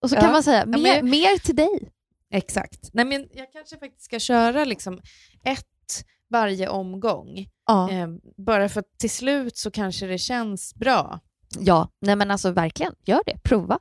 Och 0.01 0.09
så 0.09 0.15
ja. 0.15 0.21
kan 0.21 0.31
man 0.31 0.43
säga, 0.43 0.65
mer, 0.65 0.95
ja, 0.95 1.01
men... 1.01 1.09
mer 1.09 1.37
till 1.37 1.55
dig. 1.55 1.91
Exakt. 2.33 2.89
Nej, 2.93 3.05
men 3.05 3.27
jag 3.33 3.51
kanske 3.53 3.77
faktiskt 3.77 4.05
ska 4.05 4.19
köra 4.19 4.65
liksom 4.65 5.01
ett 5.45 6.05
varje 6.29 6.67
omgång. 6.67 7.47
Ja. 7.67 7.91
Eh, 7.91 8.07
bara 8.37 8.69
för 8.69 8.79
att 8.79 8.99
till 8.99 9.09
slut 9.09 9.57
så 9.57 9.71
kanske 9.71 10.07
det 10.07 10.17
känns 10.17 10.75
bra. 10.75 11.19
Ja, 11.59 11.89
nej 12.01 12.15
men 12.15 12.31
alltså 12.31 12.51
verkligen, 12.51 12.93
gör 13.05 13.21
det. 13.25 13.37
Prova. 13.43 13.79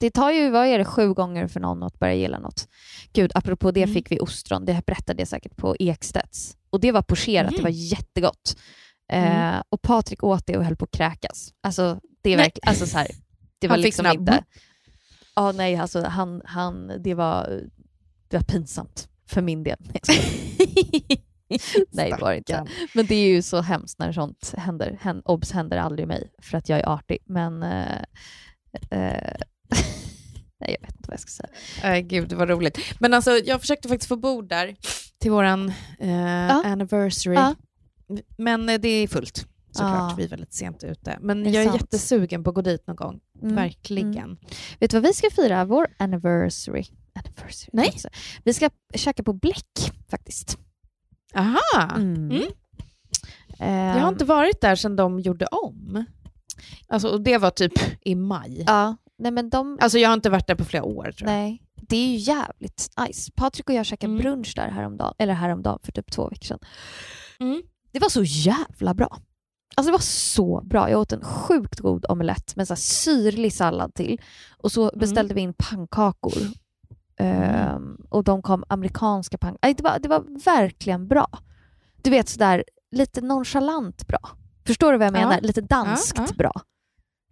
Det 0.00 0.10
tar 0.10 0.30
ju, 0.30 0.50
vad 0.50 0.66
är 0.66 0.78
det, 0.78 0.84
sju 0.84 1.14
gånger 1.14 1.48
för 1.48 1.60
någon 1.60 1.82
att 1.82 1.98
börja 1.98 2.14
gilla 2.14 2.38
något. 2.38 2.68
Gud, 3.12 3.32
apropå 3.34 3.70
det 3.70 3.82
mm. 3.82 3.94
fick 3.94 4.10
vi 4.10 4.20
ostron, 4.20 4.64
det 4.64 4.86
berättade 4.86 5.20
jag 5.20 5.28
säkert 5.28 5.56
på 5.56 5.76
Ekstedts. 5.78 6.56
Och 6.70 6.80
det 6.80 6.92
var 6.92 7.02
pocherat, 7.02 7.50
mm. 7.50 7.56
det 7.56 7.62
var 7.62 7.70
jättegott. 7.70 8.56
Mm. 9.12 9.54
Eh, 9.54 9.62
och 9.68 9.82
Patrik 9.82 10.24
åt 10.24 10.46
det 10.46 10.56
och 10.56 10.64
höll 10.64 10.76
på 10.76 10.84
att 10.84 10.90
kräkas. 10.90 11.52
Alltså, 11.60 12.00
det 12.22 12.32
är 12.32 12.36
verkligen, 12.36 12.68
alltså 12.68 12.86
så 12.86 12.98
här, 12.98 13.08
det 13.58 13.68
var 13.68 13.76
Han 13.76 13.80
liksom 13.80 14.06
inte... 14.06 14.44
Ja, 15.34 15.52
nej, 15.52 15.76
alltså 15.76 16.04
han, 16.04 16.42
han, 16.44 16.92
det, 16.98 17.14
var, 17.14 17.62
det 18.28 18.36
var 18.36 18.44
pinsamt 18.44 19.08
för 19.26 19.42
min 19.42 19.62
del. 19.62 19.78
nej, 21.90 22.10
det 22.10 22.16
var 22.20 22.30
det 22.30 22.36
inte. 22.36 22.64
Men 22.94 23.06
det 23.06 23.14
är 23.14 23.28
ju 23.28 23.42
så 23.42 23.60
hemskt 23.60 23.98
när 23.98 24.12
sånt 24.12 24.54
händer. 24.56 24.98
Hän, 25.00 25.22
obs 25.24 25.52
händer 25.52 25.76
aldrig 25.76 26.08
mig 26.08 26.30
för 26.42 26.58
att 26.58 26.68
jag 26.68 26.78
är 26.78 26.88
artig. 26.88 27.18
Men 27.24 27.62
äh, 27.62 28.02
äh, 28.90 29.36
Nej, 30.60 30.76
jag 30.80 30.86
vet 30.86 30.96
inte 30.96 31.08
vad 31.08 31.12
jag 31.12 31.20
ska 31.20 31.30
säga. 31.30 31.96
Äh, 31.96 32.00
gud, 32.00 32.28
det 32.28 32.36
var 32.36 32.46
roligt. 32.46 32.78
Men 32.98 33.14
alltså, 33.14 33.30
jag 33.30 33.60
försökte 33.60 33.88
faktiskt 33.88 34.08
få 34.08 34.16
bord 34.16 34.48
där 34.48 34.76
till 35.18 35.30
vår 35.30 35.44
uh, 35.44 35.72
ja. 36.00 36.62
anniversary. 36.64 37.34
Ja. 37.34 37.54
Men 38.36 38.66
det 38.66 38.88
är 38.88 39.08
fullt 39.08 39.46
såklart. 39.72 40.12
Ah. 40.12 40.14
Vi 40.16 40.24
är 40.24 40.28
väldigt 40.28 40.54
sent 40.54 40.84
ute. 40.84 41.18
Men 41.20 41.46
är 41.46 41.50
jag 41.50 41.62
är 41.62 41.68
sant? 41.68 41.80
jättesugen 41.80 42.44
på 42.44 42.50
att 42.50 42.54
gå 42.54 42.62
dit 42.62 42.86
någon 42.86 42.96
gång. 42.96 43.20
Mm. 43.42 43.54
Verkligen. 43.54 44.16
Mm. 44.16 44.38
Vet 44.80 44.90
du 44.90 44.96
vad 44.96 45.06
vi 45.06 45.12
ska 45.12 45.30
fira? 45.30 45.64
Vår 45.64 45.88
anniversary. 45.98 46.84
anniversary. 47.14 47.70
Nej. 47.72 47.86
Alltså, 47.86 48.08
vi 48.44 48.54
ska 48.54 48.70
käka 48.94 49.22
på 49.22 49.32
Bläck 49.32 49.92
faktiskt. 50.10 50.58
Aha! 51.34 51.92
Mm. 51.96 52.30
Mm. 52.30 52.48
Jag 53.96 54.02
har 54.02 54.08
inte 54.08 54.24
varit 54.24 54.60
där 54.60 54.76
sedan 54.76 54.96
de 54.96 55.20
gjorde 55.20 55.46
om. 55.46 56.04
Alltså, 56.88 57.08
och 57.08 57.20
det 57.20 57.38
var 57.38 57.50
typ 57.50 57.72
i 58.00 58.14
maj. 58.14 58.64
Ja. 58.66 58.96
Nej, 59.18 59.32
men 59.32 59.50
de... 59.50 59.78
Alltså 59.80 59.98
jag 59.98 60.08
har 60.08 60.14
inte 60.14 60.30
varit 60.30 60.46
där 60.46 60.54
på 60.54 60.64
flera 60.64 60.84
år. 60.84 61.12
Tror 61.12 61.30
jag. 61.30 61.36
Nej, 61.36 61.62
det 61.74 61.96
är 61.96 62.06
ju 62.06 62.16
jävligt 62.16 62.90
nice. 63.06 63.32
Patrik 63.36 63.68
och 63.68 63.74
jag 63.74 63.86
käkade 63.86 64.12
mm. 64.12 64.22
brunch 64.22 64.52
där 64.56 64.68
häromdagen, 64.68 65.14
eller 65.18 65.34
häromdagen 65.34 65.78
för 65.82 65.92
typ 65.92 66.12
två 66.12 66.28
veckor 66.28 66.44
sedan. 66.44 66.58
Mm. 67.40 67.62
Det 67.92 67.98
var 67.98 68.08
så 68.08 68.22
jävla 68.24 68.94
bra. 68.94 69.18
Alltså 69.76 69.88
det 69.88 69.92
var 69.92 69.98
så 69.98 70.62
bra. 70.64 70.90
Jag 70.90 71.00
åt 71.00 71.12
en 71.12 71.24
sjukt 71.24 71.80
god 71.80 72.04
omelett 72.08 72.56
med 72.56 72.68
så 72.68 72.76
syrlig 72.76 73.52
sallad 73.52 73.94
till. 73.94 74.20
Och 74.58 74.72
så 74.72 74.82
mm. 74.82 74.98
beställde 74.98 75.32
mm. 75.32 75.34
vi 75.34 75.40
in 75.40 75.54
pannkakor. 75.58 76.42
Um, 77.20 78.06
och 78.08 78.24
de 78.24 78.42
kom 78.42 78.64
amerikanska 78.68 79.38
pannkakor. 79.38 79.74
Det 79.74 79.82
var, 79.82 79.98
det 79.98 80.08
var 80.08 80.44
verkligen 80.44 81.08
bra. 81.08 81.28
Du 82.02 82.10
vet 82.10 82.28
sådär 82.28 82.64
lite 82.90 83.20
nonchalant 83.20 84.06
bra. 84.06 84.20
Förstår 84.66 84.92
du 84.92 84.98
vad 84.98 85.06
jag 85.06 85.12
menar? 85.12 85.32
Ja. 85.32 85.40
Lite 85.40 85.60
danskt 85.60 86.18
ja, 86.18 86.26
ja. 86.28 86.34
bra. 86.36 86.52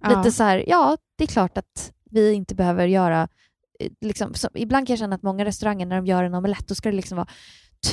Lite 0.08 0.32
så 0.32 0.42
här, 0.42 0.64
ja, 0.66 0.96
det 1.16 1.24
är 1.24 1.28
klart 1.28 1.58
att 1.58 1.92
vi 2.10 2.32
inte 2.32 2.54
behöver 2.54 2.86
göra... 2.86 3.28
Eh, 3.80 3.90
liksom, 4.00 4.34
så, 4.34 4.48
ibland 4.54 4.86
kan 4.86 4.94
jag 4.94 4.98
känna 4.98 5.16
att 5.16 5.22
många 5.22 5.44
restauranger, 5.44 5.86
när 5.86 5.96
de 5.96 6.06
gör 6.06 6.24
en 6.24 6.34
omelett, 6.34 6.68
då 6.68 6.74
ska 6.74 6.90
det 6.90 6.96
liksom 6.96 7.16
vara 7.16 7.28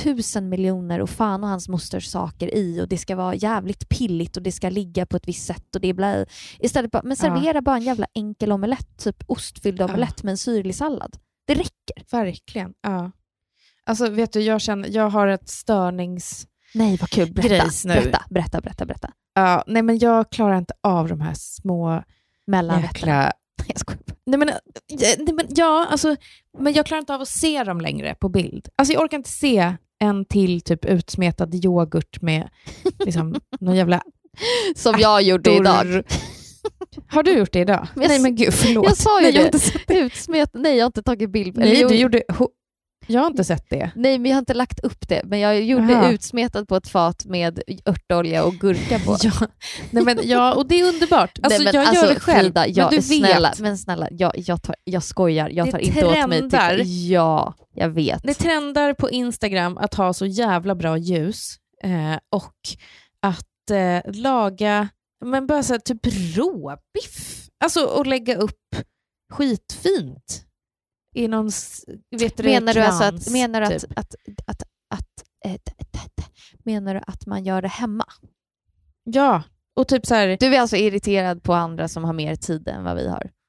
tusen 0.02 0.48
miljoner 0.48 1.00
och 1.00 1.10
fan 1.10 1.44
och 1.44 1.50
hans 1.50 1.68
mosters 1.68 2.06
saker 2.06 2.54
i 2.54 2.80
och 2.82 2.88
det 2.88 2.98
ska 2.98 3.16
vara 3.16 3.34
jävligt 3.34 3.88
pilligt 3.88 4.36
och 4.36 4.42
det 4.42 4.52
ska 4.52 4.68
ligga 4.68 5.06
på 5.06 5.16
ett 5.16 5.28
visst 5.28 5.46
sätt 5.46 5.74
och 5.74 5.80
det 5.80 5.94
blir 5.94 6.26
Istället 6.58 6.90
bara, 6.90 7.02
men 7.04 7.16
servera 7.16 7.62
bara 7.62 7.76
en 7.76 7.82
jävla 7.82 8.06
enkel 8.14 8.52
omelett, 8.52 8.98
typ 8.98 9.24
ostfylld 9.26 9.82
omelett 9.82 10.22
med 10.22 10.30
en 10.30 10.38
syrlig 10.38 10.74
sallad. 10.74 11.16
Det 11.46 11.54
räcker. 11.54 12.10
Verkligen. 12.10 12.72
Ja. 12.82 13.10
Alltså 13.84 14.10
vet 14.10 14.32
du, 14.32 14.40
jag 14.40 14.60
känner, 14.60 14.88
jag 14.88 15.10
har 15.10 15.26
ett 15.26 15.48
störnings... 15.48 16.46
Nej 16.74 16.96
vad 17.00 17.10
kul, 17.10 17.32
berätta, 17.32 17.70
berätta, 17.88 18.22
berätta, 18.30 18.60
berätta, 18.60 18.86
berätta. 18.86 19.12
Ja, 19.34 19.64
nej 19.66 19.82
men 19.82 19.98
jag 19.98 20.30
klarar 20.30 20.58
inte 20.58 20.74
av 20.82 21.08
de 21.08 21.20
här 21.20 21.34
små 21.34 22.02
mellanrätterna. 22.46 23.32
Jag 23.66 23.78
skojar. 23.78 24.00
Nej 24.26 24.38
men, 24.38 24.50
nej 25.18 25.34
men, 25.34 25.46
ja, 25.48 25.86
alltså, 25.90 26.16
men 26.58 26.72
jag 26.72 26.86
klarar 26.86 27.00
inte 27.00 27.14
av 27.14 27.20
att 27.20 27.28
se 27.28 27.64
dem 27.64 27.80
längre 27.80 28.14
på 28.14 28.28
bild. 28.28 28.68
Alltså 28.76 28.94
jag 28.94 29.02
orkar 29.02 29.16
inte 29.16 29.30
se 29.30 29.74
en 29.98 30.24
till 30.24 30.60
typ 30.60 30.84
utsmetad 30.84 31.54
yoghurt 31.54 32.22
med 32.22 32.48
liksom, 32.98 33.34
någon 33.60 33.76
jävla 33.76 34.02
Som 34.76 34.94
jag 34.98 35.22
gjorde 35.22 35.54
idag. 35.54 36.04
Har 37.08 37.22
du 37.22 37.38
gjort 37.38 37.52
det 37.52 37.60
idag? 37.60 37.88
Jag, 37.94 38.08
nej 38.08 38.18
men 38.18 38.36
gud, 38.36 38.54
förlåt. 38.54 38.84
Jag 38.84 38.96
sa 38.96 39.20
ju 39.20 39.32
nej, 39.32 39.50
det. 39.86 39.98
Utsmet, 39.98 40.50
nej, 40.52 40.76
jag 40.76 40.84
har 40.84 40.86
inte 40.86 41.02
tagit 41.02 41.30
bild. 41.30 41.56
Nej, 41.56 41.84
du 41.88 41.94
gjorde, 41.94 42.22
jag 43.06 43.20
har 43.20 43.26
inte 43.26 43.44
sett 43.44 43.70
det. 43.70 43.90
Nej, 43.94 44.18
men 44.18 44.30
jag 44.30 44.36
har 44.36 44.40
inte 44.40 44.54
lagt 44.54 44.80
upp 44.80 45.08
det. 45.08 45.22
Men 45.24 45.40
jag 45.40 45.62
gjorde 45.62 45.96
Aha. 45.96 46.10
utsmetat 46.10 46.68
på 46.68 46.76
ett 46.76 46.88
fat 46.88 47.24
med 47.24 47.62
örtolja 47.86 48.44
och 48.44 48.54
gurka 48.54 48.98
på. 48.98 49.16
ja. 49.22 49.32
Nej, 49.90 50.04
men, 50.04 50.18
ja, 50.22 50.54
och 50.54 50.68
det 50.68 50.80
är 50.80 50.88
underbart. 50.88 51.38
Alltså, 51.42 51.62
Nej, 51.62 51.72
men, 51.72 51.80
jag 51.80 51.88
alltså, 51.88 52.06
gör 52.06 52.14
det 52.14 52.20
själv. 52.20 52.44
Frida, 52.44 52.66
jag, 52.68 52.92
men 52.92 53.00
du 53.00 53.02
snälla, 53.02 53.48
vet. 53.48 53.60
Men 53.60 53.78
snälla, 53.78 54.08
jag, 54.10 54.32
jag, 54.36 54.62
tar, 54.62 54.76
jag 54.84 55.02
skojar. 55.02 55.48
Jag 55.48 55.70
tar 55.70 55.78
inte 55.78 56.06
åt 56.06 56.28
mig 56.28 56.50
till... 56.50 57.10
Ja, 57.10 57.54
jag 57.74 57.88
vet. 57.88 58.22
Det 58.22 58.34
trendar 58.34 58.94
på 58.94 59.10
Instagram 59.10 59.78
att 59.78 59.94
ha 59.94 60.12
så 60.12 60.26
jävla 60.26 60.74
bra 60.74 60.96
ljus 60.96 61.56
eh, 61.82 62.18
och 62.30 62.54
att 63.20 63.70
eh, 63.70 64.12
laga 64.12 64.88
men 65.24 65.46
bara 65.46 65.62
så 65.62 65.72
här, 65.72 65.80
typ 65.80 66.06
råbiff. 66.36 67.48
Alltså 67.64 67.86
och 67.86 68.06
lägga 68.06 68.36
upp 68.36 68.76
skitfint 69.32 70.44
i 71.14 71.28
någon 71.28 71.50
vet 72.10 72.38
menar 72.38 72.74
du 72.74 72.80
alltså 72.80 73.04
att, 73.04 73.30
menar 73.30 73.60
du 73.60 73.66
att, 73.66 73.80
typ. 73.82 73.98
att, 73.98 74.14
att, 74.46 74.62
att, 74.94 75.10
att, 75.44 76.30
menar 76.64 76.94
du 76.94 77.00
att 77.06 77.26
man 77.26 77.44
gör 77.44 77.62
det 77.62 77.68
hemma? 77.68 78.04
Ja, 79.04 79.42
och 79.76 79.88
typ 79.88 80.06
så 80.06 80.14
här, 80.14 80.36
Du 80.40 80.54
är 80.54 80.60
alltså 80.60 80.76
irriterad 80.76 81.42
på 81.42 81.54
andra 81.54 81.88
som 81.88 82.04
har 82.04 82.12
mer 82.12 82.36
tid 82.36 82.68
än 82.68 82.84
vad 82.84 82.96
vi 82.96 83.08
har? 83.08 83.30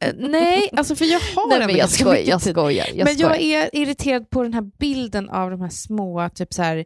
Eh, 0.00 0.14
nej, 0.16 0.70
alltså 0.76 0.96
för 0.96 1.04
jag 1.04 1.20
har 1.20 1.48
Nej, 1.58 1.66
men 1.66 1.76
jag, 1.76 1.90
skoj, 1.90 2.24
jag 2.26 2.42
skojar. 2.42 2.86
Jag 2.94 3.04
men 3.04 3.16
jag 3.16 3.40
är 3.40 3.76
irriterad 3.76 4.30
på 4.30 4.42
den 4.42 4.54
här 4.54 4.70
bilden 4.78 5.30
av 5.30 5.50
de 5.50 5.60
här 5.60 5.68
små, 5.68 6.28
typ 6.34 6.54
så 6.54 6.62
här, 6.62 6.84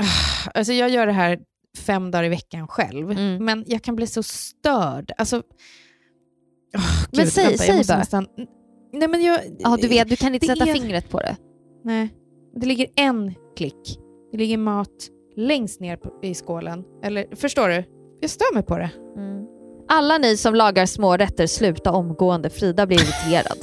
ah, 0.00 0.50
alltså 0.54 0.72
jag 0.72 0.90
gör 0.90 1.06
det 1.06 1.12
här 1.12 1.38
fem 1.76 2.10
dagar 2.10 2.24
i 2.24 2.28
veckan 2.28 2.68
själv, 2.68 3.10
mm. 3.10 3.44
men 3.44 3.64
jag 3.66 3.82
kan 3.82 3.96
bli 3.96 4.06
så 4.06 4.22
störd. 4.22 5.12
Alltså, 5.18 5.42
Oh, 6.76 7.04
Gud, 7.10 7.18
men 7.18 7.26
säg, 7.26 7.44
vänta, 7.44 7.62
säg 7.62 7.84
bara. 7.88 7.98
Nästan... 7.98 8.26
Nej, 8.92 9.08
men 9.08 9.22
jag... 9.22 9.40
Ja, 9.58 9.76
du 9.80 9.88
vet, 9.88 10.08
du 10.08 10.16
kan 10.16 10.34
inte 10.34 10.46
sätta 10.46 10.64
är... 10.64 10.72
fingret 10.72 11.10
på 11.10 11.20
det. 11.20 11.36
Nej. 11.84 12.14
Det 12.56 12.66
ligger 12.66 12.86
en 12.96 13.34
klick. 13.56 13.98
Det 14.32 14.38
ligger 14.38 14.58
mat 14.58 15.08
längst 15.36 15.80
ner 15.80 15.98
i 16.22 16.34
skålen. 16.34 16.84
Eller, 17.02 17.36
förstår 17.36 17.68
du? 17.68 17.84
Jag 18.20 18.30
stör 18.30 18.54
mig 18.54 18.62
på 18.62 18.78
det. 18.78 18.90
Mm. 19.16 19.44
Alla 19.88 20.18
ni 20.18 20.36
som 20.36 20.54
lagar 20.54 20.86
smårätter, 20.86 21.46
sluta 21.46 21.92
omgående. 21.92 22.50
Frida 22.50 22.86
blir 22.86 22.98
irriterad. 22.98 23.58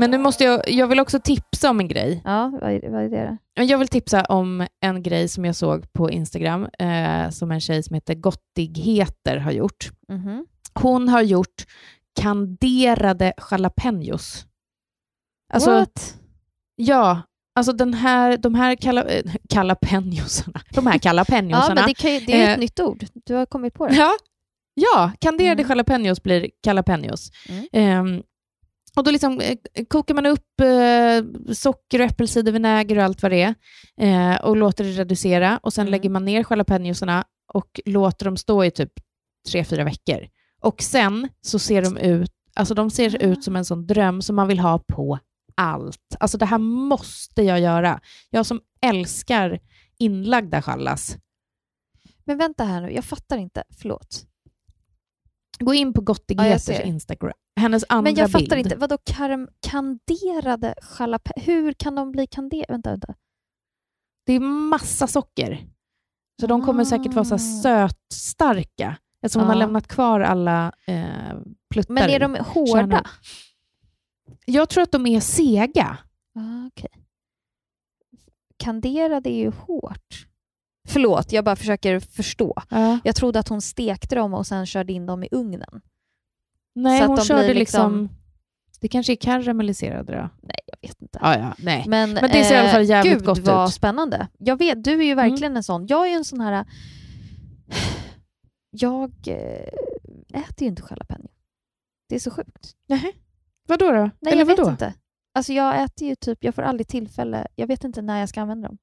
Men 0.00 0.10
nu 0.10 0.18
måste 0.18 0.44
jag, 0.44 0.68
jag 0.68 0.86
vill 0.86 1.00
också 1.00 1.20
tipsa 1.20 1.70
om 1.70 1.80
en 1.80 1.88
grej. 1.88 2.22
Ja, 2.24 2.58
vad 2.60 2.72
är, 2.72 2.90
vad 2.90 3.04
är 3.04 3.08
det 3.08 3.38
då? 3.54 3.62
Jag 3.62 3.78
vill 3.78 3.88
tipsa 3.88 4.24
om 4.24 4.66
en 4.80 5.02
grej 5.02 5.28
som 5.28 5.44
jag 5.44 5.56
såg 5.56 5.92
på 5.92 6.10
Instagram, 6.10 6.68
eh, 6.78 7.30
som 7.30 7.50
en 7.50 7.60
tjej 7.60 7.82
som 7.82 7.94
heter 7.94 8.14
Gottigheter 8.14 9.36
har 9.36 9.52
gjort. 9.52 9.90
Mm 10.08 10.22
-hmm. 10.22 10.44
Hon 10.74 11.08
har 11.08 11.22
gjort 11.22 11.66
kanderade 12.20 13.32
jalapenos. 13.50 14.46
Alltså, 15.52 15.70
What? 15.70 16.16
Ja, 16.76 17.22
alltså 17.54 17.72
den 17.72 17.94
här, 17.94 18.36
de 18.36 18.54
här 18.54 18.74
kala, 18.74 19.04
äh, 19.08 19.22
kalapenjosarna. 19.48 20.60
De 20.70 20.86
här 20.86 20.98
kalapenjosarna. 20.98 21.66
ja, 21.68 21.74
men 21.74 21.86
det, 21.86 21.94
kan 21.94 22.14
ju, 22.14 22.20
det 22.20 22.42
är 22.42 22.52
ett 22.52 22.60
nytt 22.60 22.80
ord. 22.80 23.04
Du 23.14 23.34
har 23.34 23.46
kommit 23.46 23.74
på 23.74 23.86
det. 23.86 23.94
Ja, 23.94 24.12
ja 24.74 25.12
kanderade 25.18 25.62
mm. 25.62 25.70
jalapenos 25.70 26.22
blir 26.22 26.50
jalapenos. 26.66 27.30
Mm. 27.72 28.06
Um, 28.06 28.22
och 29.00 29.04
då 29.04 29.10
liksom, 29.10 29.40
eh, 29.40 29.84
kokar 29.88 30.14
man 30.14 30.26
upp 30.26 30.60
eh, 30.60 31.52
socker 31.54 32.00
och 32.00 32.06
äppelcidervinäger 32.06 32.98
och 32.98 33.04
allt 33.04 33.22
vad 33.22 33.32
det 33.32 33.42
är 33.42 33.54
eh, 34.00 34.40
och 34.40 34.56
låter 34.56 34.84
det 34.84 34.90
reducera 34.90 35.58
och 35.62 35.72
sen 35.72 35.82
mm. 35.82 35.90
lägger 35.90 36.10
man 36.10 36.24
ner 36.24 36.46
jalapenosarna 36.50 37.24
och 37.52 37.80
låter 37.84 38.24
dem 38.24 38.36
stå 38.36 38.64
i 38.64 38.70
typ 38.70 38.92
tre, 39.48 39.64
fyra 39.64 39.84
veckor. 39.84 40.28
Och 40.60 40.82
sen 40.82 41.28
så 41.40 41.58
ser 41.58 41.82
de 41.82 41.96
ut, 41.96 42.30
alltså 42.54 42.74
de 42.74 42.90
ser 42.90 43.22
ut 43.22 43.44
som 43.44 43.56
en 43.56 43.64
sån 43.64 43.86
dröm 43.86 44.22
som 44.22 44.36
man 44.36 44.48
vill 44.48 44.58
ha 44.58 44.78
på 44.78 45.18
allt. 45.54 46.16
Alltså 46.20 46.38
det 46.38 46.46
här 46.46 46.58
måste 46.58 47.42
jag 47.42 47.60
göra. 47.60 48.00
Jag 48.30 48.46
som 48.46 48.60
älskar 48.82 49.60
inlagda 49.98 50.62
challas. 50.62 51.16
Men 52.24 52.38
vänta 52.38 52.64
här 52.64 52.80
nu, 52.80 52.92
jag 52.92 53.04
fattar 53.04 53.38
inte. 53.38 53.62
Förlåt. 53.80 54.29
Gå 55.64 55.74
in 55.74 55.92
på 55.92 56.00
Gottigheters 56.00 56.68
ja, 56.68 56.82
Instagram. 56.82 57.32
Hennes 57.60 57.84
andra 57.88 58.02
bild. 58.02 58.16
Men 58.16 58.22
jag 58.22 58.32
bild. 58.32 58.44
fattar 58.44 58.56
inte, 58.56 58.76
vadå 58.76 58.98
karm, 59.04 59.48
kanderade 59.66 60.74
jalapenos? 60.98 61.46
Hur 61.46 61.72
kan 61.72 61.94
de 61.94 62.12
bli 62.12 62.26
kanderade? 62.26 62.72
Vänta, 62.72 62.90
vänta. 62.90 63.14
Det 64.26 64.32
är 64.32 64.40
massa 64.40 65.06
socker. 65.06 65.66
Så 66.40 66.46
de 66.46 66.62
kommer 66.62 66.84
säkert 66.84 67.14
vara 67.14 67.24
så 67.24 67.34
ah. 67.34 67.38
sötstarka 67.38 68.96
eftersom 69.22 69.42
ah. 69.42 69.44
hon 69.44 69.50
har 69.50 69.58
lämnat 69.58 69.88
kvar 69.88 70.20
alla 70.20 70.72
eh, 70.86 71.38
pluttar. 71.70 71.94
Men 71.94 72.10
är 72.10 72.20
de 72.20 72.34
hårda? 72.34 72.80
Kärnor. 72.80 73.06
Jag 74.44 74.68
tror 74.68 74.82
att 74.82 74.92
de 74.92 75.06
är 75.06 75.20
sega. 75.20 75.98
Ah, 76.34 76.66
okay. 76.66 77.02
Kanderade 78.56 79.30
är 79.30 79.38
ju 79.38 79.50
hårt. 79.50 80.29
Förlåt, 80.92 81.32
jag 81.32 81.44
bara 81.44 81.56
försöker 81.56 82.00
förstå. 82.00 82.62
Ja. 82.68 82.98
Jag 83.04 83.16
trodde 83.16 83.38
att 83.38 83.48
hon 83.48 83.60
stekte 83.60 84.14
dem 84.14 84.34
och 84.34 84.46
sen 84.46 84.66
körde 84.66 84.92
in 84.92 85.06
dem 85.06 85.24
i 85.24 85.28
ugnen. 85.30 85.80
Nej, 86.74 87.06
hon 87.06 87.16
körde 87.16 87.54
liksom... 87.54 88.02
liksom... 88.02 88.16
Det 88.80 88.88
kanske 88.88 89.12
är 89.12 89.16
karamelliserade 89.16 90.12
då? 90.12 90.28
Nej, 90.42 90.58
jag 90.66 90.88
vet 90.88 91.02
inte. 91.02 91.18
Ah, 91.22 91.38
ja, 91.38 91.54
nej. 91.58 91.84
Men, 91.88 92.12
Men 92.12 92.30
det 92.30 92.44
ser 92.44 92.54
eh, 92.54 92.58
i 92.58 92.60
alla 92.60 92.68
fall 92.68 92.84
jävligt 92.84 93.12
gud, 93.12 93.24
gott 93.24 93.38
ut. 93.38 93.44
Gud 93.44 93.54
vad 93.54 93.72
spännande. 93.72 94.28
Jag 94.38 94.56
vet, 94.56 94.84
du 94.84 94.92
är 94.92 95.04
ju 95.04 95.14
verkligen 95.14 95.52
mm. 95.52 95.56
en 95.56 95.62
sån. 95.62 95.86
Jag 95.86 96.06
är 96.06 96.10
ju 96.10 96.16
en 96.16 96.24
sån 96.24 96.40
här... 96.40 96.64
Jag 98.70 99.12
äh, 99.26 100.40
äter 100.40 100.62
ju 100.62 100.66
inte 100.66 100.82
jalapeno. 100.90 101.28
Det 102.08 102.14
är 102.14 102.18
så 102.18 102.30
sjukt. 102.30 102.72
Nej. 102.88 103.12
Vadå 103.68 103.90
då? 103.90 103.92
Nej, 103.92 104.32
Eller 104.32 104.38
jag 104.38 104.46
vadå? 104.46 104.62
vet 104.62 104.70
inte. 104.70 104.94
Alltså 105.34 105.52
jag 105.52 105.82
äter 105.82 106.08
ju 106.08 106.14
typ, 106.14 106.44
jag 106.44 106.54
får 106.54 106.62
aldrig 106.62 106.88
tillfälle, 106.88 107.46
jag 107.54 107.66
vet 107.66 107.84
inte 107.84 108.02
när 108.02 108.20
jag 108.20 108.28
ska 108.28 108.40
använda 108.40 108.68
dem. 108.68 108.78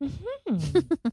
Mm. 0.00 0.60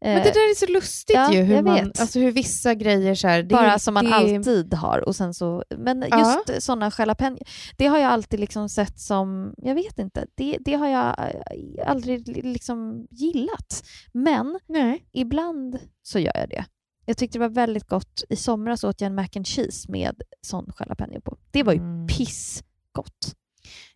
Men 0.00 0.22
det 0.22 0.30
där 0.30 0.50
är 0.50 0.54
så 0.54 0.66
lustigt 0.66 1.16
ja, 1.16 1.32
ju, 1.32 1.42
hur, 1.42 1.62
man, 1.62 1.92
alltså 1.98 2.18
hur 2.18 2.32
vissa 2.32 2.74
grejer 2.74 3.14
så 3.14 3.28
här, 3.28 3.42
Bara 3.42 3.72
är, 3.72 3.78
som 3.78 3.94
man 3.94 4.04
det... 4.04 4.14
alltid 4.14 4.74
har. 4.74 5.08
Och 5.08 5.16
sen 5.16 5.34
så, 5.34 5.64
men 5.78 6.00
just 6.00 6.42
ja. 6.48 6.60
sådana 6.60 6.92
jalapeno, 6.98 7.38
det 7.76 7.86
har 7.86 7.98
jag 7.98 8.12
alltid 8.12 8.40
liksom 8.40 8.68
sett 8.68 9.00
som, 9.00 9.54
jag 9.56 9.74
vet 9.74 9.98
inte, 9.98 10.26
det, 10.34 10.58
det 10.60 10.74
har 10.74 10.88
jag 10.88 11.18
eh, 11.18 11.90
aldrig 11.90 12.44
liksom 12.44 13.06
gillat. 13.10 13.84
Men 14.12 14.58
Nej. 14.66 15.06
ibland 15.12 15.78
så 16.02 16.18
gör 16.18 16.36
jag 16.36 16.48
det. 16.48 16.64
Jag 17.04 17.16
tyckte 17.16 17.38
det 17.38 17.48
var 17.48 17.54
väldigt 17.54 17.88
gott. 17.88 18.24
I 18.28 18.36
somras 18.36 18.84
åt 18.84 19.00
jag 19.00 19.06
en 19.06 19.14
mac 19.14 19.28
and 19.36 19.46
cheese 19.46 19.92
med 19.92 20.22
sån 20.40 20.72
jalapeno 20.80 21.20
på. 21.20 21.38
Det 21.50 21.62
var 21.62 21.72
ju 21.72 21.78
mm. 21.78 22.06
pissgott. 22.06 23.34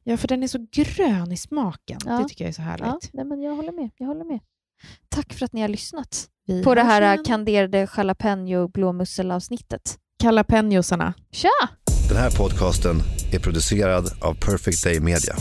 Ja, 0.04 0.16
för 0.16 0.28
den 0.28 0.42
är 0.42 0.48
så 0.48 0.66
grön 0.72 1.32
i 1.32 1.36
smaken. 1.36 1.98
Ja. 2.06 2.12
Det 2.18 2.28
tycker 2.28 2.44
jag 2.44 2.48
är 2.48 2.52
så 2.54 2.62
härligt. 2.62 2.86
Ja, 2.86 2.98
nej, 3.12 3.24
men 3.24 3.42
jag 3.42 3.56
håller 3.56 3.72
med. 3.72 3.90
Jag 3.96 4.06
håller 4.06 4.24
med. 4.24 4.40
Tack 5.08 5.32
för 5.32 5.44
att 5.44 5.52
ni 5.52 5.60
har 5.60 5.68
lyssnat 5.68 6.26
Vi 6.46 6.64
på 6.64 6.74
det 6.74 6.82
här 6.82 7.16
sen. 7.16 7.24
kanderade 7.24 7.88
jalapeno 7.96 8.68
blåmusselavsnittet. 8.68 9.98
Jalapenosarna. 10.22 11.14
Tja! 11.32 11.48
Den 12.08 12.16
här 12.18 12.30
podcasten 12.30 12.96
är 13.32 13.38
producerad 13.38 14.04
av 14.22 14.34
Perfect 14.34 14.84
Day 14.84 15.00
Media. 15.00 15.34